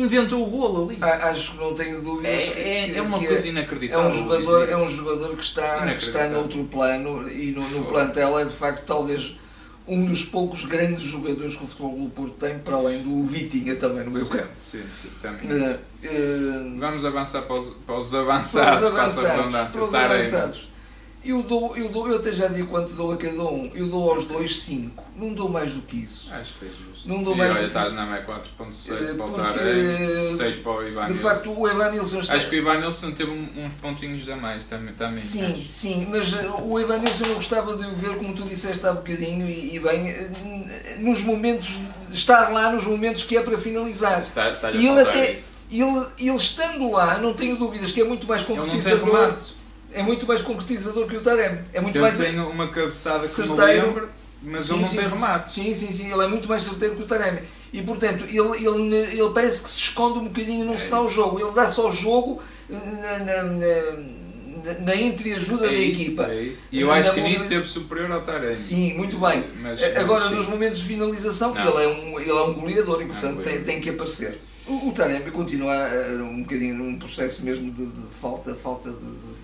[0.00, 0.98] inventou o golo ali.
[1.02, 2.52] Acho que não tenho dúvidas.
[2.56, 4.04] É, que, é uma coisa inacreditável.
[4.04, 7.84] É um jogador, é um jogador que está, que está noutro plano e no, no
[7.86, 9.38] plantel é de facto talvez
[9.88, 13.76] um dos poucos grandes jogadores que o Futebol do Porto tem, para além do Vitinha
[13.76, 14.48] também no meu campo.
[14.56, 15.48] Sim, sim, também.
[15.48, 19.74] Uh, uh, Vamos avançar para os, para os avançados, para os avançados.
[19.74, 20.75] Para os avançados.
[21.26, 23.68] Eu, dou, eu, dou, eu até já digo quanto dou a cada um.
[23.74, 25.04] Eu dou aos dois 5.
[25.16, 26.32] Não dou mais do que isso.
[26.32, 27.08] Acho que é justo.
[27.08, 27.94] Não dou e mais olha, do que isso.
[27.96, 32.20] Não é 4.7 para o Tarek, 6 para o Ivan De facto, o Ivan Nilsson
[32.20, 32.34] está...
[32.34, 34.94] Acho que o Ivan Nilsson teve uns pontinhos a mais também.
[34.94, 35.62] também sim, acho.
[35.62, 36.06] sim.
[36.08, 39.48] Mas eh, o Ivan Nilsson eu gostava de o ver, como tu disseste há bocadinho,
[39.48, 41.80] e, e bem, eh, nos momentos...
[42.12, 44.22] Estar lá nos momentos que é para finalizar.
[44.22, 45.36] Está, está e ele até...
[45.68, 49.34] Ele, ele estando lá, não tenho dúvidas que é muito mais concretizador
[49.92, 51.60] é muito mais concretizador que o Taremi.
[51.72, 52.18] É muito mais.
[52.18, 53.56] tem uma cabeçada certeiro.
[53.56, 54.08] que me lembro,
[54.42, 55.50] mas sim, ele não sim, tem remate.
[55.50, 57.40] Sim, sim, sim, ele é muito mais certeiro que o Taremi.
[57.72, 61.00] E portanto, ele, ele, ele parece que se esconde um bocadinho, não é se dá
[61.00, 61.40] o jogo.
[61.40, 66.24] Ele dá só o jogo na, na, na, na entreajuda é da isso, equipa.
[66.24, 66.68] É isso.
[66.72, 68.54] E eu acho que nisso esteve superior ao Taremi.
[68.54, 69.44] Sim, muito bem.
[69.60, 73.42] Mas, Agora, nos momentos de finalização, ele é, um, ele é um goleador e portanto
[73.42, 74.40] tem, tem que aparecer.
[74.66, 78.96] O, o Taremi continua uh, um bocadinho num processo mesmo de, de falta, falta de,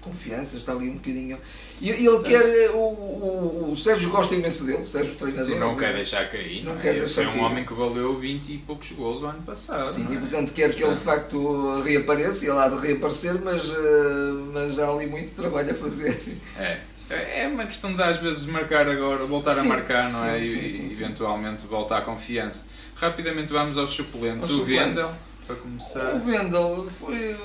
[0.02, 1.38] confiança, está ali um bocadinho.
[1.80, 2.70] E ele quer.
[2.72, 5.52] O, o, o, Sérgio gosta imenso dele, o Sérgio treinador.
[5.52, 6.64] Sim, não quer deixar cair.
[6.64, 6.82] Não, não é?
[6.82, 9.90] quer deixar Foi um homem que valeu 20 e poucos gols o ano passado.
[9.90, 10.18] Sim, e é?
[10.20, 14.78] portanto quer que ele de facto reapareça, e ele há de reaparecer, mas, uh, mas
[14.78, 16.20] há ali muito trabalho a fazer.
[16.58, 16.78] É.
[17.10, 20.44] É uma questão de às vezes marcar agora, voltar sim, a marcar, não é?
[20.44, 22.66] Sim, sim, e eventualmente voltar à confiança.
[22.94, 24.48] Rapidamente vamos aos suplentes.
[24.50, 25.10] o Vendel,
[25.46, 26.14] para começar.
[26.14, 27.36] O Vendel foi.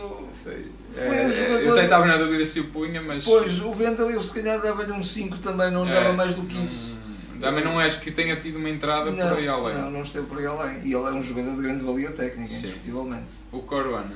[0.47, 1.77] Foi, foi é, um jogador...
[1.77, 3.25] Eu estava na dúvida se o punha, mas.
[3.25, 6.43] Pois, o Vendel eu se calhar dava-lhe um 5 também, não é, dava mais do
[6.43, 6.97] que isso.
[7.39, 9.75] Também não acho que tenha tido uma entrada não, por aí além.
[9.75, 10.81] Não, não esteve por aí além.
[10.83, 13.35] E ele é um jogador de grande valia técnica, indiscutivelmente.
[13.51, 14.11] O Corona.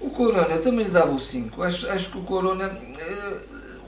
[0.00, 1.62] O Corona também lhe dava o 5.
[1.62, 2.70] Acho, acho que o Corona.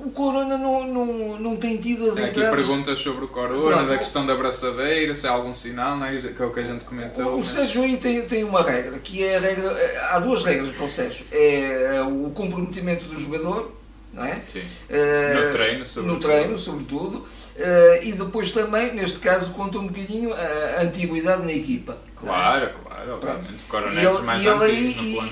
[0.05, 1.07] O Corona não, não,
[1.39, 2.53] não tem tido as tem entradas...
[2.53, 3.89] aqui perguntas sobre o Corona, Pronto.
[3.89, 6.17] da questão da abraçadeira, se há algum sinal, não é?
[6.17, 7.35] que é o que a gente comentou.
[7.35, 7.49] O, mas...
[7.49, 10.09] Sérgio aí tem, tem uma regra, que é a regra...
[10.11, 11.27] Há duas regras para o Sérgio.
[11.31, 13.80] É, é o comprometimento do jogador
[14.13, 14.41] não é?
[14.41, 14.61] Sim.
[14.61, 16.15] Uh, no treino, sobretudo.
[16.15, 17.17] No treino, sobretudo.
[17.19, 21.97] Uh, e depois também, neste caso, conta um bocadinho a antiguidade na equipa.
[22.17, 22.69] Claro, é?
[22.69, 23.51] claro, obviamente.
[23.51, 24.73] E, ele, mais e, ele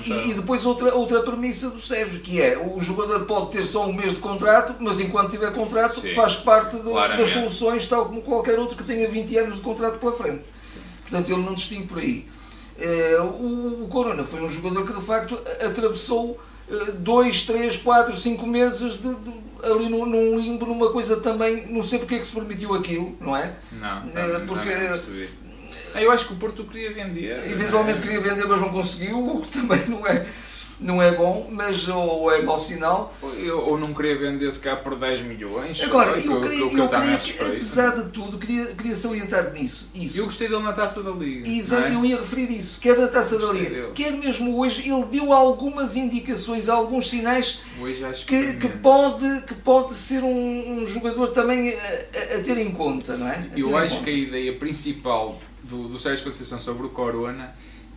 [0.05, 3.85] e, e, depois outra, outra premissa do Sérgio, que é o jogador pode ter só
[3.85, 8.05] um mês de contrato, mas enquanto tiver contrato Sim, faz parte de, das soluções, tal
[8.05, 10.47] como qualquer outro que tenha 20 anos de contrato pela frente.
[10.47, 10.79] Sim.
[11.01, 12.27] Portanto, ele não distingue por aí.
[12.79, 16.39] Uh, o, o Corona foi um jogador que de facto atravessou
[16.99, 19.31] 2, 3, 4, 5 meses de, de,
[19.63, 23.17] ali num, num, limbo, numa coisa também, não sei porque é que se permitiu aquilo,
[23.19, 23.55] não é?
[23.71, 25.29] Não, também, porque também
[25.95, 27.49] eu acho que o Porto queria vender.
[27.49, 28.01] Eventualmente é?
[28.01, 30.25] queria vender, mas não conseguiu, o que também não é
[30.79, 33.13] não é bom, mas ou é mau sinal.
[33.21, 35.81] Ou, ou não queria vender se cá por 10 milhões.
[35.81, 39.91] Agora, eu, eu, queria, eu, eu queria que, apesar de tudo, queria, queria salientar nisso.
[39.93, 40.17] Isso.
[40.17, 41.47] Eu gostei dele na taça da Liga.
[41.49, 41.95] Exato, é?
[41.95, 43.91] eu ia referir isso, quer na taça da Liga, dele.
[43.93, 47.61] quer mesmo hoje, ele deu algumas indicações, alguns sinais
[48.25, 53.17] que, que, pode, que pode ser um, um jogador também a, a, ter em conta,
[53.17, 53.49] não é?
[53.55, 57.53] eu acho que a ideia principal do, do Sérgio Conceição sobre o Corona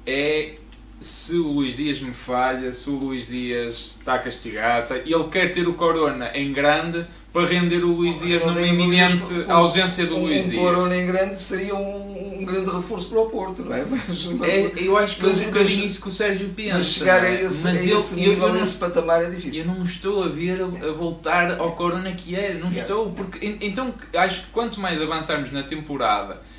[0.07, 0.55] é
[1.03, 5.67] se o Luís Dias me falha, se o Luís Dias está castigado, ele quer ter
[5.67, 10.25] o Corona em grande para render o Luís Dias numa iminente um, ausência do um,
[10.25, 10.63] Luís um Dias.
[10.63, 13.85] O Corona em grande seria um, um, grande reforço para o Porto, não é?
[13.85, 16.79] Mas, é eu acho que mas, é um bocadinho isso que o Sérgio pensa.
[16.79, 17.43] Mas chegar a é?
[17.43, 19.63] esse, mas a esse ele, nível, eu, nesse patamar é difícil.
[19.63, 22.81] Eu não estou a ver a, a voltar ao Corona que era, não yeah.
[22.81, 26.52] estou, porque então acho que quanto mais avançarmos na temporada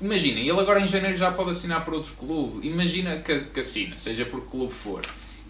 [0.00, 2.68] Imaginem, ele agora em janeiro já pode assinar por outro clube.
[2.68, 5.00] Imagina que, que assina, seja por que clube for.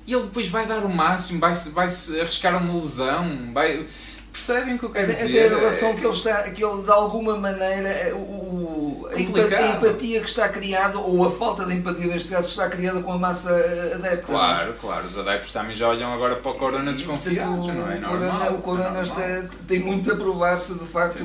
[0.07, 3.85] E ele depois vai dar o máximo, vai-se vai -se arriscar uma lesão, vai
[4.33, 5.47] Percebem o que eu quero até, dizer?
[5.47, 10.21] Até a relação que ele está, que ele de alguma maneira, eh, o, a, empatia
[10.21, 13.53] que está criada, ou a falta de empatia neste caso, está criada com a massa
[13.95, 14.27] adepta.
[14.27, 14.79] Claro, não?
[14.79, 17.99] claro, os adeptos também já olham agora para o Corona desconfiados, não é?
[17.99, 21.19] O Corona, o Corona é está, tem muito a provar-se de facto,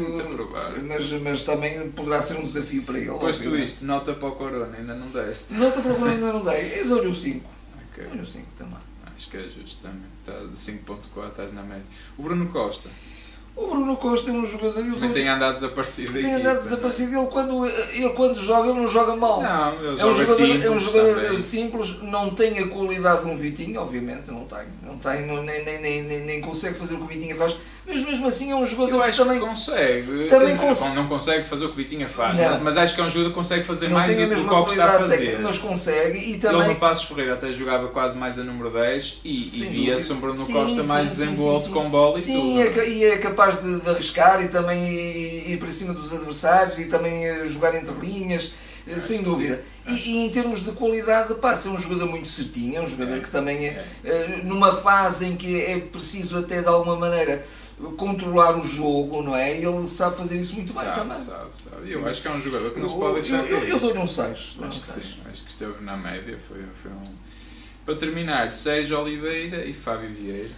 [0.84, 3.16] mas, mas também poderá ser um desafio para ele.
[3.20, 5.54] Pois tu isto, nota para o Corona, ainda não deste.
[5.54, 7.50] Nota para o Corona ainda não dei, eu dou-lhe o 5.
[7.92, 8.06] Okay.
[8.08, 8.78] Dou-lhe o 5 também.
[9.16, 10.15] Acho que é justo também.
[10.26, 11.86] Está de 5.4, estás na média.
[12.18, 12.90] O Bruno Costa.
[13.56, 14.80] O Bruno Costa é um jogador.
[14.80, 16.14] Ele tem andado desaparecido.
[16.14, 17.16] Tem andado desaparecido.
[17.16, 19.42] Ele quando, ele quando joga, ele não joga mal.
[19.42, 23.30] Não, ele é um jogador, simples, é um jogador simples, não tem a qualidade de
[23.30, 24.66] um Vitinho, obviamente, não tem.
[24.82, 28.04] Não tem, não, nem, nem, nem, nem consegue fazer o que o Vitinho faz mas
[28.04, 30.28] mesmo assim é um jogador que também que consegue.
[30.28, 30.94] Também cons...
[30.96, 32.60] Não consegue fazer o que o Vitinha faz, não.
[32.62, 34.72] mas acho que é um jogador que consegue fazer não mais do que o Coque
[34.72, 35.18] está a fazer.
[35.18, 36.62] Técnica, mas consegue e também.
[36.62, 40.20] Ele no Passos Ferreira até jogava quase mais a número 10 e, e via-se um
[40.20, 42.46] Bruno sim, Costa sim, mais desenvolto com bola e sim, tudo.
[42.46, 46.12] Sim, é, e é capaz de, de arriscar e também ir, ir para cima dos
[46.12, 48.54] adversários e também eh, jogar entre linhas
[48.88, 49.64] eh, sem dúvida.
[49.88, 53.18] E, e, em termos de qualidade, passa é um jogador muito certinho, é um jogador
[53.18, 53.20] é.
[53.20, 57.46] que também é, é, numa fase em que é preciso até de alguma maneira
[57.98, 59.60] controlar o jogo, não é?
[59.60, 61.24] E ele sabe fazer isso muito sabe, bem também.
[61.24, 61.92] Sabe, sabe.
[61.92, 63.46] Eu acho que é um jogador que não se pode deixar.
[63.46, 64.58] Eu, eu, eu dou-lhe um 6.
[64.62, 66.40] Acho que sim, acho que esteve na média.
[66.48, 67.14] Foi, foi um...
[67.86, 70.50] Para terminar, Sérgio Oliveira e Fábio Vieira.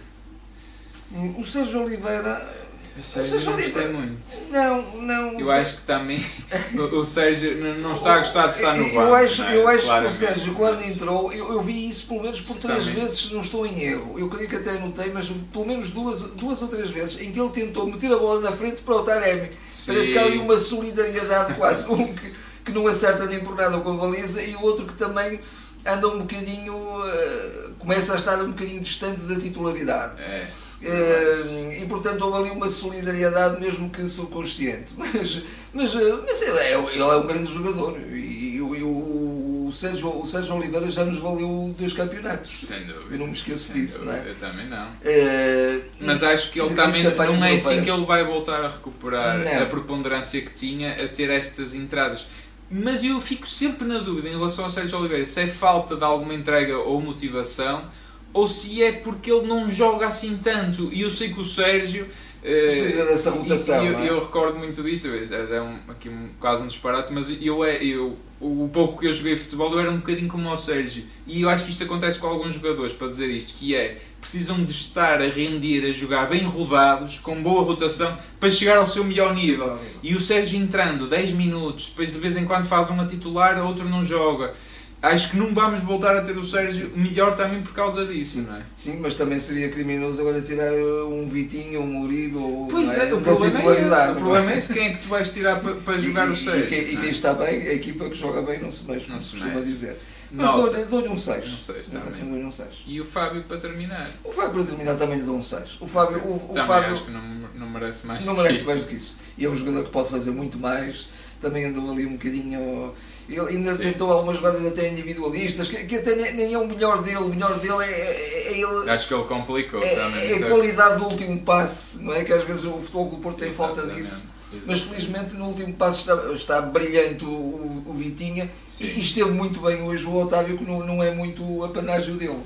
[1.38, 2.67] O Sérgio Oliveira
[2.98, 4.50] o Sérgio não gostei muito.
[4.50, 5.40] Não, não.
[5.40, 6.24] Eu acho que também
[6.74, 8.96] o, Sérgio não está a gostar de estar no banco.
[8.96, 9.56] Eu acho, é?
[9.56, 12.86] eu acho que o Sérgio, quando entrou, eu, eu vi isso pelo menos por três
[12.86, 13.02] também.
[13.02, 14.18] vezes, não estou em erro.
[14.18, 17.38] Eu creio que até anotei, mas pelo menos duas, duas ou três vezes em que
[17.38, 19.50] ele tentou meter a bola na frente para o Taremi.
[19.86, 21.88] Parece que há ali uma solidariedade quase.
[21.98, 22.32] Um que,
[22.66, 25.40] que não acerta nem por nada com a baliza e o outro que também
[25.86, 26.74] anda um bocadinho.
[26.74, 30.20] Uh, começa a estar um bocadinho distante da titularidade.
[30.20, 30.46] É.
[30.80, 34.92] Uh, e portanto houve ali uma solidariedade mesmo que subconsciente.
[34.96, 35.42] Mas,
[35.74, 39.70] mas, eh, mas ele, é, ele é um grande jogador e, e, e o, o,
[39.70, 42.66] Sérgio, o Sérgio Oliveira já nos valeu dois campeonatos.
[42.66, 43.14] Sem dúvida.
[43.14, 44.30] Eu não me esqueço disso, dúvida, não é?
[44.30, 44.86] Eu também não.
[44.86, 49.38] Uh, mas acho que ele também não é assim que ele vai voltar a recuperar
[49.38, 49.62] não.
[49.62, 52.28] a preponderância que tinha a ter estas entradas.
[52.70, 56.04] Mas eu fico sempre na dúvida em relação ao Sérgio Oliveira se é falta de
[56.04, 57.84] alguma entrega ou motivação
[58.32, 60.90] ou se é porque ele não joga assim tanto.
[60.92, 62.06] E eu sei que o Sérgio.
[62.42, 63.84] Eh, Precisa dessa rotação.
[63.84, 64.10] eu, é?
[64.10, 68.16] eu, recordo muito disto, é um, aqui um, quase um disparate, mas eu, é, eu,
[68.40, 71.04] o pouco que eu joguei futebol eu era um bocadinho como o Sérgio.
[71.26, 74.64] E eu acho que isto acontece com alguns jogadores, para dizer isto, que é precisam
[74.64, 79.04] de estar a render, a jogar bem rodados, com boa rotação, para chegar ao seu
[79.04, 79.78] melhor nível.
[80.02, 83.88] E o Sérgio entrando 10 minutos, depois de vez em quando faz uma titular, outro
[83.88, 84.54] não joga
[85.00, 88.56] acho que não vamos voltar a ter o Sérgio melhor também por causa disso, não
[88.56, 88.62] é?
[88.76, 93.08] Sim, mas também seria criminoso agora tirar uh, um Vitinho, um Uribe ou pois é,
[93.08, 95.60] é, o problema é esse, o problema é esse, quem é que tu vais tirar
[95.60, 96.64] para, para jogar e, o Sérgio?
[96.64, 99.20] E, quem, e quem está bem, a equipa que joga bem não se mexe, não
[99.20, 99.96] se costuma dizer.
[100.30, 100.50] Mas
[100.88, 101.52] dou-lhe um 6.
[101.52, 102.08] Um seis Não, também.
[102.08, 102.68] assim, dou-lhe um 6.
[102.86, 104.06] E o Fábio para terminar.
[104.22, 105.78] O Fábio, para terminar, também lhe dou um 6.
[105.80, 107.22] O Fábio, o, o também Fábio acho que não,
[107.54, 108.66] não merece mais não merece isso.
[108.66, 109.18] mais do que isso.
[109.38, 111.08] E é um jogador que pode fazer muito mais.
[111.40, 112.92] Também andou ali um bocadinho.
[113.28, 113.82] Ele ainda Sim.
[113.82, 117.18] tentou algumas jogadas até individualistas, que, que até nem, é o melhor dele.
[117.18, 118.90] O melhor dele é, é, é ele.
[118.90, 120.30] Acho que ele complicou É, também.
[120.30, 122.24] é a então- qualidade do último passe, não é?
[122.24, 124.26] Que às vezes o futebol do Porto tem falta Exatamente, disso.
[124.50, 124.88] Mas exatamente.
[124.88, 128.86] felizmente no último passo está, está brilhante o, o, o Vitinha Sim.
[128.86, 132.40] e esteve muito bem hoje o Otávio, que não, não é muito o apanágio dele.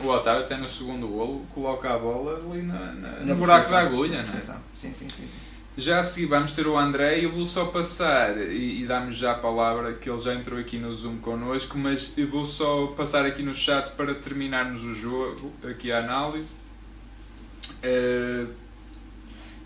[0.00, 3.34] Não, o Otávio até no segundo golo coloca a bola ali na, na, Na no
[3.36, 4.40] buraco da agulha, não é?
[4.40, 5.08] Sim, sim, sim.
[5.08, 5.49] sim.
[5.76, 9.16] Já a seguir vamos ter o André e eu vou só passar e, e damos
[9.16, 12.88] já a palavra que ele já entrou aqui no Zoom connosco, mas eu vou só
[12.88, 16.56] passar aqui no chat para terminarmos o jogo, aqui a análise.
[17.82, 18.46] Eh,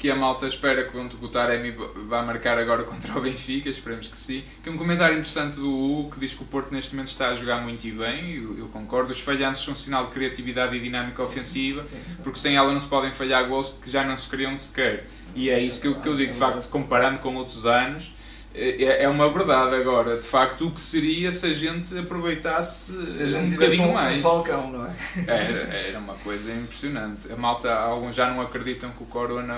[0.04, 1.74] que a malta espera que o Taremi
[2.06, 4.44] vá marcar agora contra o Benfica, esperemos que sim.
[4.62, 7.34] Que um comentário interessante do Hugo que diz que o Porto neste momento está a
[7.34, 9.12] jogar muito e bem, eu, eu concordo.
[9.12, 11.96] Os falhanços são um sinal de criatividade e dinâmica ofensiva Sim.
[12.22, 15.06] porque sem ela não se podem falhar gols que já não se criam sequer.
[15.34, 18.12] E é isso que eu, que eu digo, de facto, comparando com outros anos,
[18.54, 20.16] é, é uma verdade agora.
[20.16, 23.90] De facto, o que seria se a gente aproveitasse Se a gente um bocadinho um,
[23.90, 24.20] um mais?
[24.20, 24.94] falcão, não é?
[25.26, 25.58] Era,
[25.88, 27.32] era uma coisa impressionante.
[27.32, 29.56] A malta, alguns já não acreditam que o Corona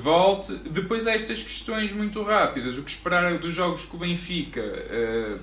[0.00, 0.52] volte.
[0.70, 2.78] Depois há estas questões muito rápidas.
[2.78, 4.60] O que esperar dos jogos com o Benfica?
[4.60, 5.36] Eh,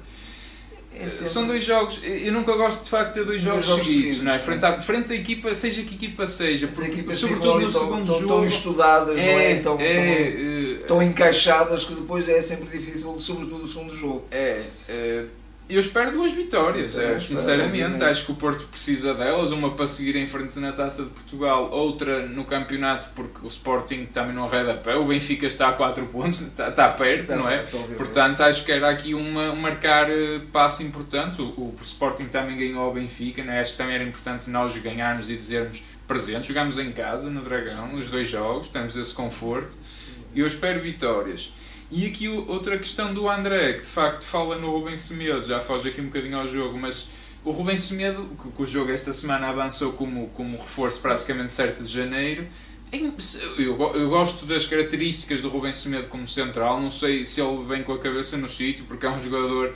[0.94, 2.02] É sempre- são dois jogos.
[2.04, 4.40] Eu nunca gosto de facto de ter dois Dois jogos, jogos seguidos, seguidos, não é?
[4.40, 7.82] Frente à, frente à equipa, seja que equipa seja, As porque, equipas sobretudo no tão,
[7.82, 8.28] segundo tão, jogo.
[8.28, 9.52] tão estudadas, não é?
[9.52, 13.96] é, Tão, é, tão, eh, tão encaixadas que depois é sempre difícil, sobretudo o segundo
[13.96, 14.26] jogo.
[14.32, 15.24] é, é,
[15.70, 18.04] eu espero duas vitórias, é, espero, sinceramente.
[18.04, 21.70] Acho que o Porto precisa delas, uma para seguir em frente na Taça de Portugal,
[21.72, 24.96] outra no campeonato, porque o Sporting também não arreda pé.
[24.96, 27.60] O Benfica está a 4 pontos, está, está perto, não é?
[27.96, 31.40] Portanto, acho que era aqui uma, um marcar eh, passo importante.
[31.42, 33.60] O, o Sporting também ganhou ao Benfica, né?
[33.60, 36.48] acho que também era importante nós ganharmos e dizermos presentes.
[36.48, 39.78] Jogamos em casa, no Dragão, os dois jogos, temos esse conforto.
[40.34, 41.54] E eu espero vitórias.
[41.92, 45.90] E aqui outra questão do André, que de facto fala no Rubem Semedo, já foge
[45.90, 47.08] aqui um bocadinho ao jogo, mas
[47.44, 52.48] o Rubem Semedo, o jogo esta semana avançou como, como reforço praticamente certo de janeiro,
[52.92, 57.84] eu, eu gosto das características do Rubem Semedo como central, não sei se ele vem
[57.84, 59.74] com a cabeça no sítio, porque é um jogador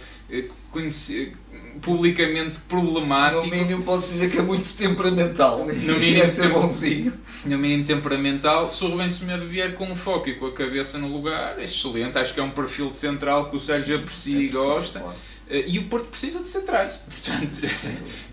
[1.81, 5.59] publicamente No problemático, mínimo pode-se dizer que é muito temperamental.
[5.59, 7.13] No No mínimo é ser bonzinho.
[7.45, 8.69] no mínimo temperamental.
[8.71, 11.63] Se o Rubem Semedo vier com o foco e com a cabeça no lugar, é
[11.63, 12.17] excelente.
[12.17, 14.99] Acho que é um perfil de central que o Sérgio aprecia e gosta.
[14.99, 15.15] Claro.
[15.49, 16.99] Eh, E o Porto precisa de centrais.
[17.05, 17.67] Portanto,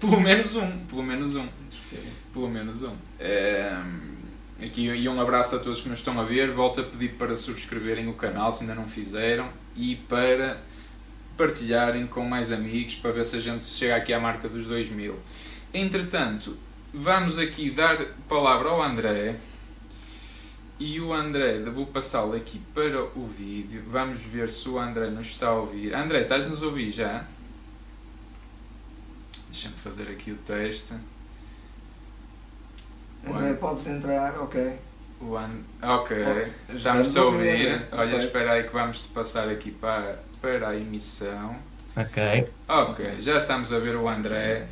[0.00, 0.70] pelo menos um.
[0.88, 1.46] Pelo menos um.
[2.32, 2.92] Pelo menos um.
[3.18, 3.76] Eh,
[4.62, 6.52] aqui, e um abraço a todos que nos estão a ver.
[6.52, 10.60] Volto a pedir para subscreverem o canal se ainda não fizeram e para
[11.40, 15.18] partilharem com mais amigos para ver se a gente chega aqui à marca dos 2000.
[15.72, 16.54] Entretanto,
[16.92, 17.96] vamos aqui dar
[18.28, 19.36] palavra ao André.
[20.78, 23.82] E o André, vou passá-lo aqui para o vídeo.
[23.86, 25.94] Vamos ver se o André nos está a ouvir.
[25.94, 27.24] André, estás-nos a ouvir já?
[29.50, 30.92] Deixa-me fazer aqui o teste.
[33.26, 34.78] André, podes entrar, ok.
[35.22, 35.50] O an...
[35.82, 37.88] Ok, Oh, estamos estamos a ouvir.
[37.92, 41.56] Olha, espera aí que vamos-te passar aqui para, para a emissão.
[41.96, 42.46] Ok.
[42.68, 44.64] Ok, já estamos a ver o André.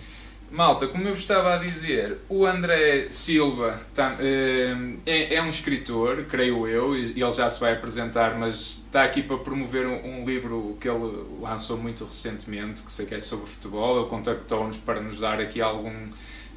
[0.50, 6.24] Malta, como eu estava a dizer, o André Silva tá- eh, é, é um escritor,
[6.24, 10.24] creio eu, e ele já se vai apresentar, mas está aqui para promover um, um
[10.24, 14.00] livro que ele lançou muito recentemente, que sei que é sobre futebol.
[14.00, 15.92] Ele contactou-nos para nos dar aqui algum.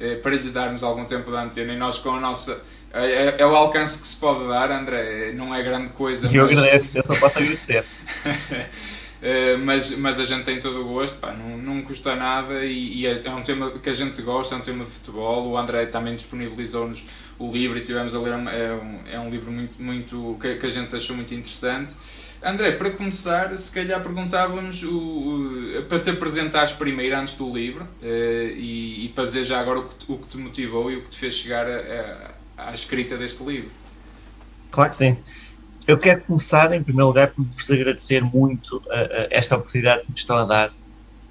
[0.00, 2.62] eh, para lhe darmos algum tempo de antena e nós com a nossa.
[2.94, 6.28] É, é- é o alcance que se pode dar, André, não é grande coisa.
[6.34, 7.84] Eu mas- agradeço, eu só posso agradecer.
[9.22, 13.02] Uh, mas, mas a gente tem todo o gosto, pá, não, não custa nada e,
[13.02, 15.46] e é, é um tema que a gente gosta, é um tema de futebol.
[15.46, 17.06] O André também disponibilizou-nos
[17.38, 18.32] o livro e tivemos a ler.
[18.32, 18.36] É
[18.74, 21.94] um, é um livro muito, muito que, que a gente achou muito interessante.
[22.42, 24.90] André, para começar, se calhar perguntávamos o,
[25.78, 28.06] o- para te apresentares primeiro antes do livro uh,
[28.56, 31.10] e, e para dizer já agora o que, o que te motivou e o que
[31.10, 33.70] te fez chegar a- a- à escrita deste livro.
[34.72, 35.16] Claro que sim.
[35.86, 40.10] Eu quero começar, em primeiro lugar, por vos agradecer muito a, a esta oportunidade que
[40.10, 40.72] me estão a dar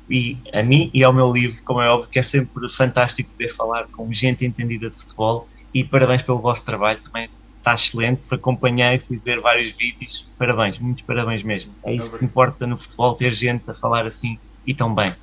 [0.09, 3.49] e a mim e ao meu livro, como é óbvio, que é sempre fantástico poder
[3.49, 8.99] falar com gente entendida de futebol e parabéns pelo vosso trabalho, também está excelente, acompanhei,
[8.99, 11.71] fui ver vários vídeos, parabéns, muitos parabéns mesmo.
[11.83, 15.15] É isso que importa no futebol, ter gente a falar assim e tão bem.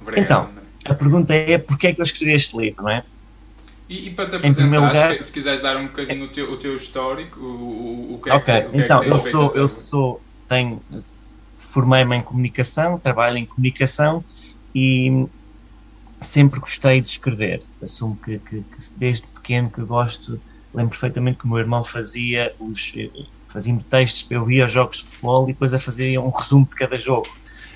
[0.00, 0.64] Obrigado, Então.
[0.84, 3.02] A pergunta é, porquê é que eu escrevi este livro, não é?
[3.88, 6.56] E, e para te apresentar, lugar- se, se quiseres dar um bocadinho o teu, o
[6.56, 9.24] teu histórico, o, o, o que é Ok, que, o que então, é que tens
[9.24, 10.82] eu sou, eu sou, tenho,
[11.56, 14.24] formei-me em comunicação, trabalho em comunicação
[14.74, 15.26] e
[16.20, 17.62] sempre gostei de escrever.
[17.82, 20.40] Assumo que, que, que desde pequeno que gosto,
[20.72, 22.92] lembro perfeitamente que o meu irmão fazia os
[23.48, 26.74] fazia textos para eu via jogos de futebol e depois a fazia um resumo de
[26.74, 27.28] cada jogo.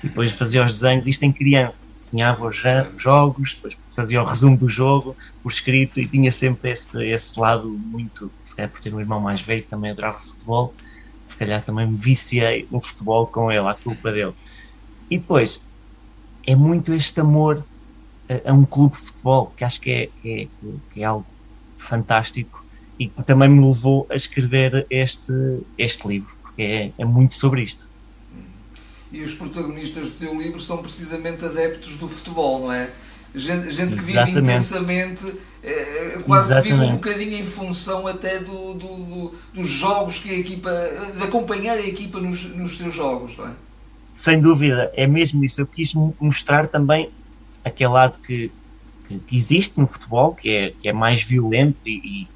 [0.03, 2.57] E depois fazia os desenhos, isto em criança, desenhava os
[2.97, 7.67] jogos, depois fazia o resumo do jogo, por escrito, e tinha sempre esse, esse lado
[7.67, 10.73] muito, se calhar por ter um irmão mais velho também adorava futebol,
[11.27, 14.33] se calhar também me viciei no futebol com ele, à culpa dele.
[15.11, 15.59] E depois,
[16.47, 17.61] é muito este amor
[18.29, 20.47] a, a um clube de futebol, que acho que é, que é,
[20.93, 21.25] que é algo
[21.77, 22.63] fantástico
[22.97, 27.63] e que também me levou a escrever este, este livro, porque é, é muito sobre
[27.63, 27.89] isto.
[29.11, 32.89] E os protagonistas do teu livro são precisamente adeptos do futebol, não é?
[33.33, 36.73] Gente, gente que vive intensamente, é, quase Exatamente.
[36.73, 40.71] vive um bocadinho em função até do, do, do, dos jogos que a equipa,
[41.15, 43.51] de acompanhar a equipa nos, nos seus jogos, não é?
[44.15, 45.61] Sem dúvida, é mesmo isso.
[45.61, 47.09] Eu quis mostrar também
[47.63, 48.51] aquele lado que,
[49.07, 52.27] que, que existe no futebol, que é, que é mais violento e, e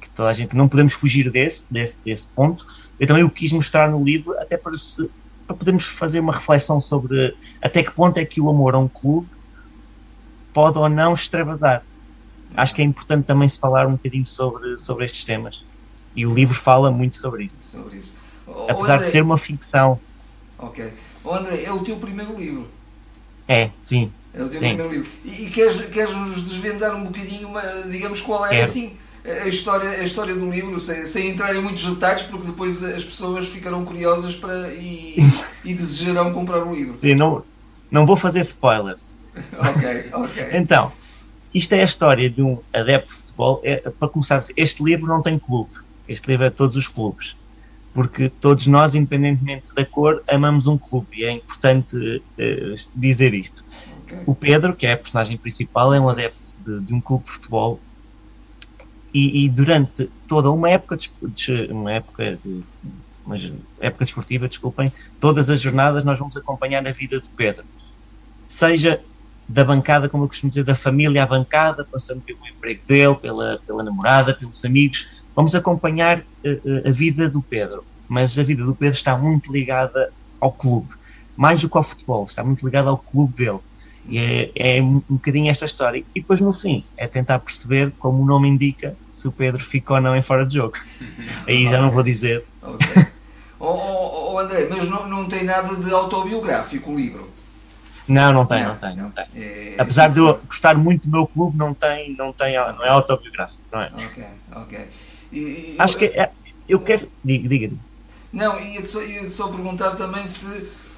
[0.00, 2.66] que toda a gente não podemos fugir desse, desse, desse ponto.
[2.98, 5.10] Eu também o quis mostrar no livro, até para, se,
[5.46, 8.88] para podermos fazer uma reflexão sobre até que ponto é que o amor a um
[8.88, 9.28] clube
[10.54, 11.84] pode ou não extravasar.
[12.56, 15.64] Acho que é importante também se falar um bocadinho sobre, sobre estes temas.
[16.16, 17.76] E o livro fala muito sobre isso.
[17.76, 18.16] Sobre isso.
[18.68, 20.00] Apesar André, de ser uma ficção.
[20.58, 20.92] Ok.
[21.24, 22.68] Oh, André, é o teu primeiro livro.
[23.48, 24.10] É, sim.
[24.32, 24.68] É o teu sim.
[24.68, 25.10] primeiro livro.
[25.24, 28.62] E, e queres, queres nos desvendar um bocadinho, uma, digamos, qual é Quero.
[28.62, 32.84] assim a história, a história do livro, sem, sem entrar em muitos detalhes, porque depois
[32.84, 35.16] as pessoas ficarão curiosas para, e,
[35.64, 36.98] e desejarão comprar o livro.
[36.98, 37.42] Sim, não,
[37.90, 39.13] não vou fazer spoilers.
[39.58, 40.48] ok, ok.
[40.52, 40.92] Então,
[41.52, 43.60] isto é a história de um adepto de futebol.
[43.62, 45.70] É, para começar, este livro não tem clube.
[46.08, 47.36] Este livro é todos os clubes.
[47.92, 51.06] Porque todos nós, independentemente da cor, amamos um clube.
[51.12, 53.64] E é importante uh, dizer isto.
[54.02, 54.18] Okay.
[54.26, 57.30] O Pedro, que é a personagem principal, é um adepto de, de um clube de
[57.30, 57.80] futebol.
[59.12, 62.64] E, e, durante toda uma época, de, uma época de,
[63.24, 63.36] uma
[63.80, 67.64] época desportiva, desculpem, todas as jornadas nós vamos acompanhar a vida de Pedro.
[68.48, 69.00] Seja
[69.48, 73.60] da bancada, como eu costumo dizer, da família à bancada, passando pelo emprego dele, pela,
[73.66, 75.22] pela namorada, pelos amigos.
[75.36, 80.12] Vamos acompanhar uh, a vida do Pedro, mas a vida do Pedro está muito ligada
[80.40, 80.88] ao clube,
[81.36, 83.58] mais do que ao futebol, está muito ligada ao clube dele.
[84.06, 86.04] E é, é um, bocadinho esta história.
[86.14, 89.96] E depois, no fim, é tentar perceber, como o nome indica, se o Pedro ficou
[89.96, 90.74] ou não em fora de jogo.
[91.48, 92.44] Aí já não vou dizer.
[92.62, 92.86] Ok.
[93.58, 97.33] oh, oh, oh, André, mas não, não tem nada de autobiográfico o livro?
[98.06, 99.24] Não, não tem, não, não tem, não tem.
[99.34, 102.88] É, Apesar de eu gostar muito do meu clube, não tem, não tem, não é
[102.88, 103.90] autobiográfico, não é?
[103.94, 104.24] Ok,
[104.54, 104.88] ok.
[105.32, 106.30] E, Acho que é,
[106.68, 107.08] eu quero.
[107.24, 107.76] Diga, diga.
[108.32, 110.46] Não, ia-te só, ia só perguntar também se.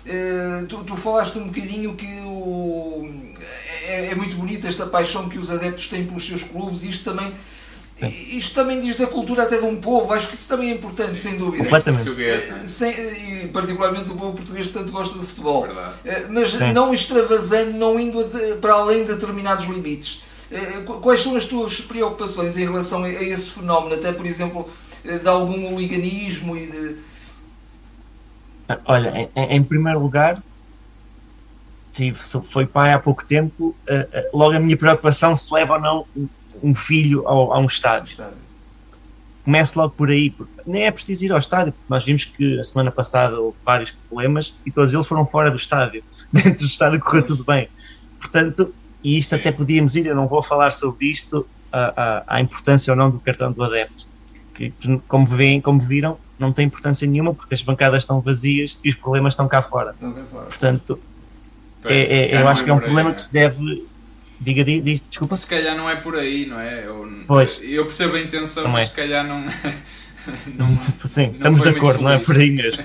[0.07, 3.11] Uh, tu, tu, falaste um bocadinho que o,
[3.87, 7.35] é, é, muito bonita esta paixão que os adeptos têm pelos seus clubes, isto também
[8.03, 11.19] isto também diz da cultura até de um povo, acho que isso também é importante,
[11.19, 11.65] sem dúvida.
[11.65, 12.23] Completamente.
[12.23, 15.63] Eh, sem, e particularmente do povo português que tanto gosta de futebol.
[15.63, 15.95] Verdade.
[16.05, 16.73] Eh, mas Sim.
[16.73, 18.23] não extravasando, não indo
[18.61, 20.23] para além de determinados limites.
[20.53, 24.69] Eh, quais são as tuas preocupações em relação a esse fenómeno, até por exemplo,
[25.03, 26.97] de algum hooliganismo e de.
[28.85, 30.43] Olha, em, em primeiro lugar,
[31.95, 33.75] tive, foi pai há pouco tempo,
[34.35, 36.07] logo a minha preocupação se leva ou não
[36.63, 38.17] um filho ao, a um estádio.
[39.45, 42.59] Comece logo por aí, porque nem é preciso ir ao estádio, porque nós vimos que
[42.59, 46.03] a semana passada houve vários problemas e todos eles foram fora do estádio.
[46.33, 47.69] Dentro do estádio correu tudo bem.
[48.19, 52.41] Portanto, e isto até podíamos ir, eu não vou falar sobre isto, a, a, a
[52.41, 54.07] importância ou não do cartão do adepto.
[54.55, 54.73] Que,
[55.07, 58.95] como, veem, como viram, não tem importância nenhuma porque as bancadas estão vazias e os
[58.97, 59.93] problemas estão cá fora.
[59.93, 60.47] Estão cá fora.
[60.47, 60.99] Portanto,
[61.85, 63.87] é, é, eu acho que é um problema que se deve
[64.41, 65.37] Diga, diga, diz, desculpa.
[65.37, 66.87] Se calhar não é por aí, não é?
[66.87, 67.61] Eu, pois.
[67.63, 68.87] eu percebo a intenção, não mas é.
[68.89, 69.45] se calhar não.
[70.55, 72.85] não Sim, não estamos de acordo, não é por aí mesmo.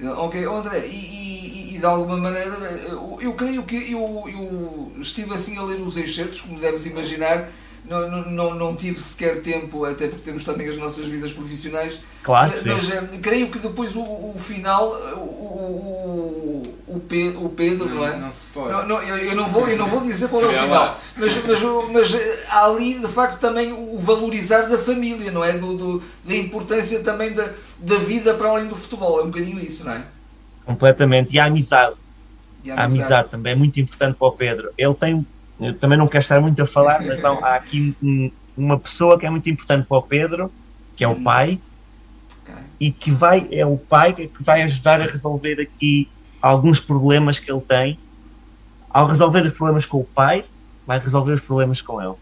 [0.16, 2.50] ok, André, e, e, e, de alguma maneira,
[2.88, 7.50] eu, eu creio que eu, eu estive assim a ler os excertos, como deves imaginar,
[7.84, 12.00] não, não, não tive sequer tempo, até porque temos também as nossas vidas profissionais.
[12.22, 16.53] Claro, mas, mas eh, creio que depois o, o final, o, o,
[16.86, 18.16] o, Pedro, o Pedro não, não é?
[18.16, 18.72] Não se pode.
[18.72, 21.44] Não, não, eu, eu, não vou, eu não vou dizer qual é o final, mas,
[21.44, 21.60] mas,
[21.92, 25.52] mas eh, há ali de facto também o valorizar da família, não é?
[25.52, 29.60] Do, do, da importância também da, da vida para além do futebol, é um bocadinho
[29.60, 30.04] isso, não é?
[30.64, 31.34] Completamente.
[31.34, 31.96] E a amizade.
[32.62, 32.80] E a amizade.
[32.80, 34.70] a amizade também é muito importante para o Pedro.
[34.76, 35.26] Ele tem
[35.60, 39.18] eu também não quero estar muito a falar, mas não, há aqui um, uma pessoa
[39.18, 40.50] que é muito importante para o Pedro,
[40.96, 41.60] que é o pai,
[42.42, 42.62] okay.
[42.80, 46.08] e que vai, é o pai que vai ajudar a resolver aqui
[46.44, 47.98] alguns problemas que ele tem,
[48.90, 50.44] ao resolver os problemas com o pai,
[50.86, 52.14] vai resolver os problemas com ele.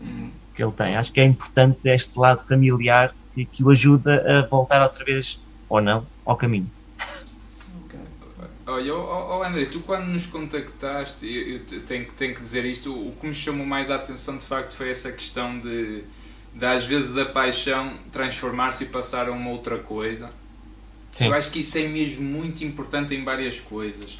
[0.00, 0.30] Uhum.
[0.54, 0.96] Que ele tem.
[0.96, 5.38] Acho que é importante este lado familiar que, que o ajuda a voltar outra vez,
[5.68, 6.70] ou não, ao caminho.
[8.66, 12.40] Olha, oh, oh André, tu quando nos contactaste, eu, eu te- tenho, que- tenho que
[12.40, 16.02] dizer isto, o que me chamou mais a atenção de facto foi essa questão de,
[16.52, 20.30] de às vezes da paixão transformar-se e passar a uma outra coisa.
[21.16, 21.26] Sim.
[21.26, 24.18] Eu acho que isso é mesmo muito importante em várias coisas.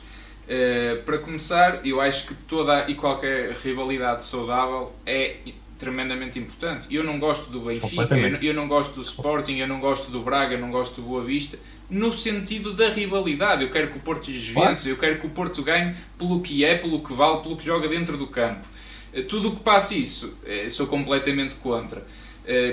[0.49, 5.36] Eh, para começar, eu acho que toda e qualquer rivalidade saudável é
[5.78, 6.86] tremendamente importante.
[6.94, 7.86] Eu não gosto do Benfica,
[8.16, 11.01] eu, não- eu não gosto do Sporting, eu não gosto do Braga, eu não gosto
[11.01, 11.59] do Boa Vista,
[11.90, 13.62] no sentido da rivalidade.
[13.64, 16.64] Eu quero que o Porto lhes vença, eu quero que o Porto ganhe pelo que
[16.64, 18.66] é, pelo que vale, pelo que joga dentro do campo.
[19.12, 22.07] Eh, Tudo o que passa isso, eh, sou completamente contra.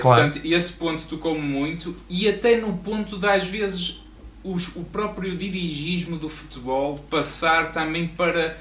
[0.30, 4.03] Portanto, esse ponto tocou-me muito e até no ponto de às vezes
[4.44, 8.56] os- o próprio dirigismo do futebol passar também para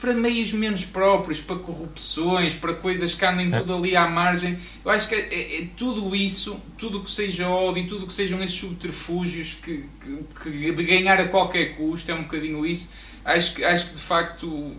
[0.00, 3.58] para meios menos próprios, para corrupções, para coisas que andem É.
[3.58, 4.56] tudo ali à margem.
[4.82, 8.42] Eu acho que é, é- é tudo isso, tudo que seja ódio, tudo que sejam
[8.42, 12.92] esses subterfúgios que, que- que de ganhar a qualquer custo, é um bocadinho isso.
[13.22, 14.72] Acho que, acho que de facto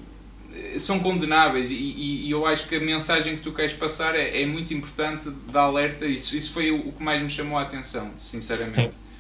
[0.56, 4.16] eh, são condenáveis e, e- e eu acho que a mensagem que tu queres passar
[4.16, 6.08] é, é muito importante de alerta.
[6.08, 8.89] Isso, isso foi o, o que mais me chamou a atenção, sinceramente.
[8.89, 9.11] De-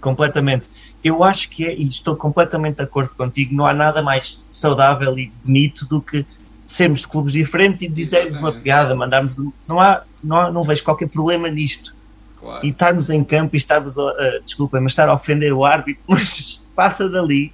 [0.00, 0.68] Completamente.
[1.02, 5.18] Eu acho que é, e estou completamente de acordo contigo, não há nada mais saudável
[5.18, 6.24] e bonito do que
[6.66, 9.36] sermos de clubes diferentes e dizermos uma piada, mandarmos.
[9.66, 11.94] Não, há, não, há, não vejo qualquer problema nisto.
[12.38, 12.64] Claro.
[12.64, 16.02] E estarmos em campo e estarmos, a, a, desculpem, mas estar a ofender o árbitro,
[16.08, 17.52] mas passa dali,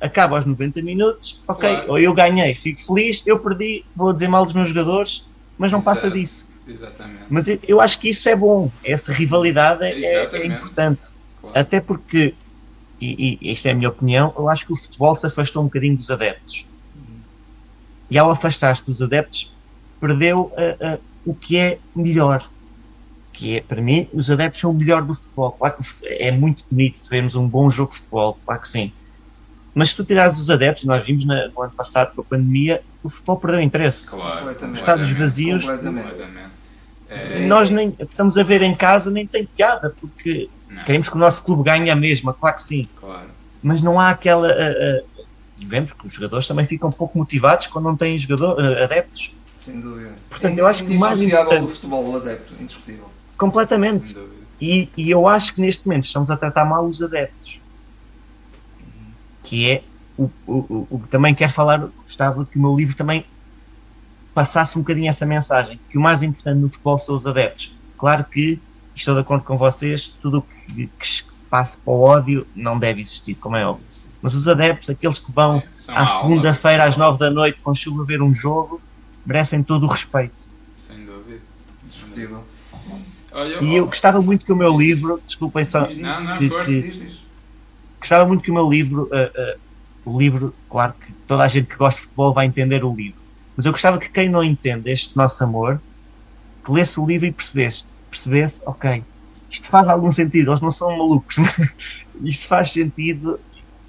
[0.00, 1.90] acaba aos 90 minutos, ok, Claro.
[1.90, 5.26] ou eu ganhei, fico feliz, eu perdi, vou dizer mal dos meus jogadores,
[5.58, 6.18] mas não passa Exato.
[6.18, 6.46] disso.
[6.66, 7.24] Exatamente.
[7.28, 11.08] Mas eu, eu acho que isso é bom, essa rivalidade é- é, importante.
[11.40, 11.58] Claro.
[11.58, 12.34] Até porque,
[13.00, 15.66] e, e esta é a minha opinião, eu acho que o futebol se afastou um
[15.66, 16.66] bocadinho dos adeptos.
[18.10, 19.52] E ao afastar-se dos adeptos,
[20.00, 22.48] perdeu ah, ah, o que é melhor.
[23.32, 25.52] Que é, para mim, os adeptos são o melhor do futebol.
[25.52, 28.92] Claro que é muito bonito vermos um bom jogo de futebol, claro que sim.
[29.72, 32.82] Mas se tu tirares os adeptos, nós vimos na- no ano passado com a pandemia,
[33.02, 34.10] o futebol perdeu interesse.
[34.10, 34.38] Claro.
[34.38, 36.02] Completamente, vazios, Completamente.
[36.08, 36.50] completamente.
[37.08, 41.16] É, nós nem estamos a ver em casa, nem tem piada, porque não, queremos que
[41.16, 42.88] o nosso clube ganhe a mesma, claro que sim.
[42.98, 43.28] claro.
[43.62, 44.48] mas não há aquela.
[44.48, 45.02] ah, ah,
[45.58, 48.84] e vemos que os jogadores também ficam um pouco motivados quando não têm jogador, ah,
[48.84, 49.34] adeptos.
[49.58, 50.12] Sem dúvida.
[50.30, 53.10] Portanto, eu acho que o mais importante- do futebol, o adepto, indiscutível.
[53.36, 54.16] Completamente.
[54.58, 57.60] E, e eu acho que neste momento estamos a tratar mal os adeptos.
[59.42, 59.82] Que é
[60.16, 63.24] o, o, o, o que também quero falar, gostava que o meu livro também
[64.34, 67.74] passasse um bocadinho essa mensagem, que o mais importante no futebol são os adeptos.
[67.98, 68.60] Claro que
[69.00, 72.78] estou de acordo com vocês, tudo o que, que se passe para o ódio não
[72.78, 73.86] deve existir, como é óbvio.
[74.22, 78.04] Mas os adeptos, aqueles que vão são à segunda-feira às nove da noite com chuva
[78.04, 78.80] ver um jogo,
[79.24, 80.34] merecem todo o respeito.
[80.76, 81.40] Sem dúvida.
[83.62, 86.64] E eu gostava muito que o meu livro, desculpem só, Não, não, que- força.
[86.66, 87.20] que- diz, diz.
[87.98, 89.56] gostava muito que o meu livro, ah, ah,
[90.04, 93.20] o livro, claro que toda a gente que gosta de futebol vai entender o livro,
[93.56, 95.80] mas eu gostava que quem não entende este nosso amor,
[96.64, 99.06] que lesse o livro e percebesse, percebesse, ok,
[99.50, 101.36] isto faz algum sentido, eles não são malucos,
[102.22, 103.40] isto faz sentido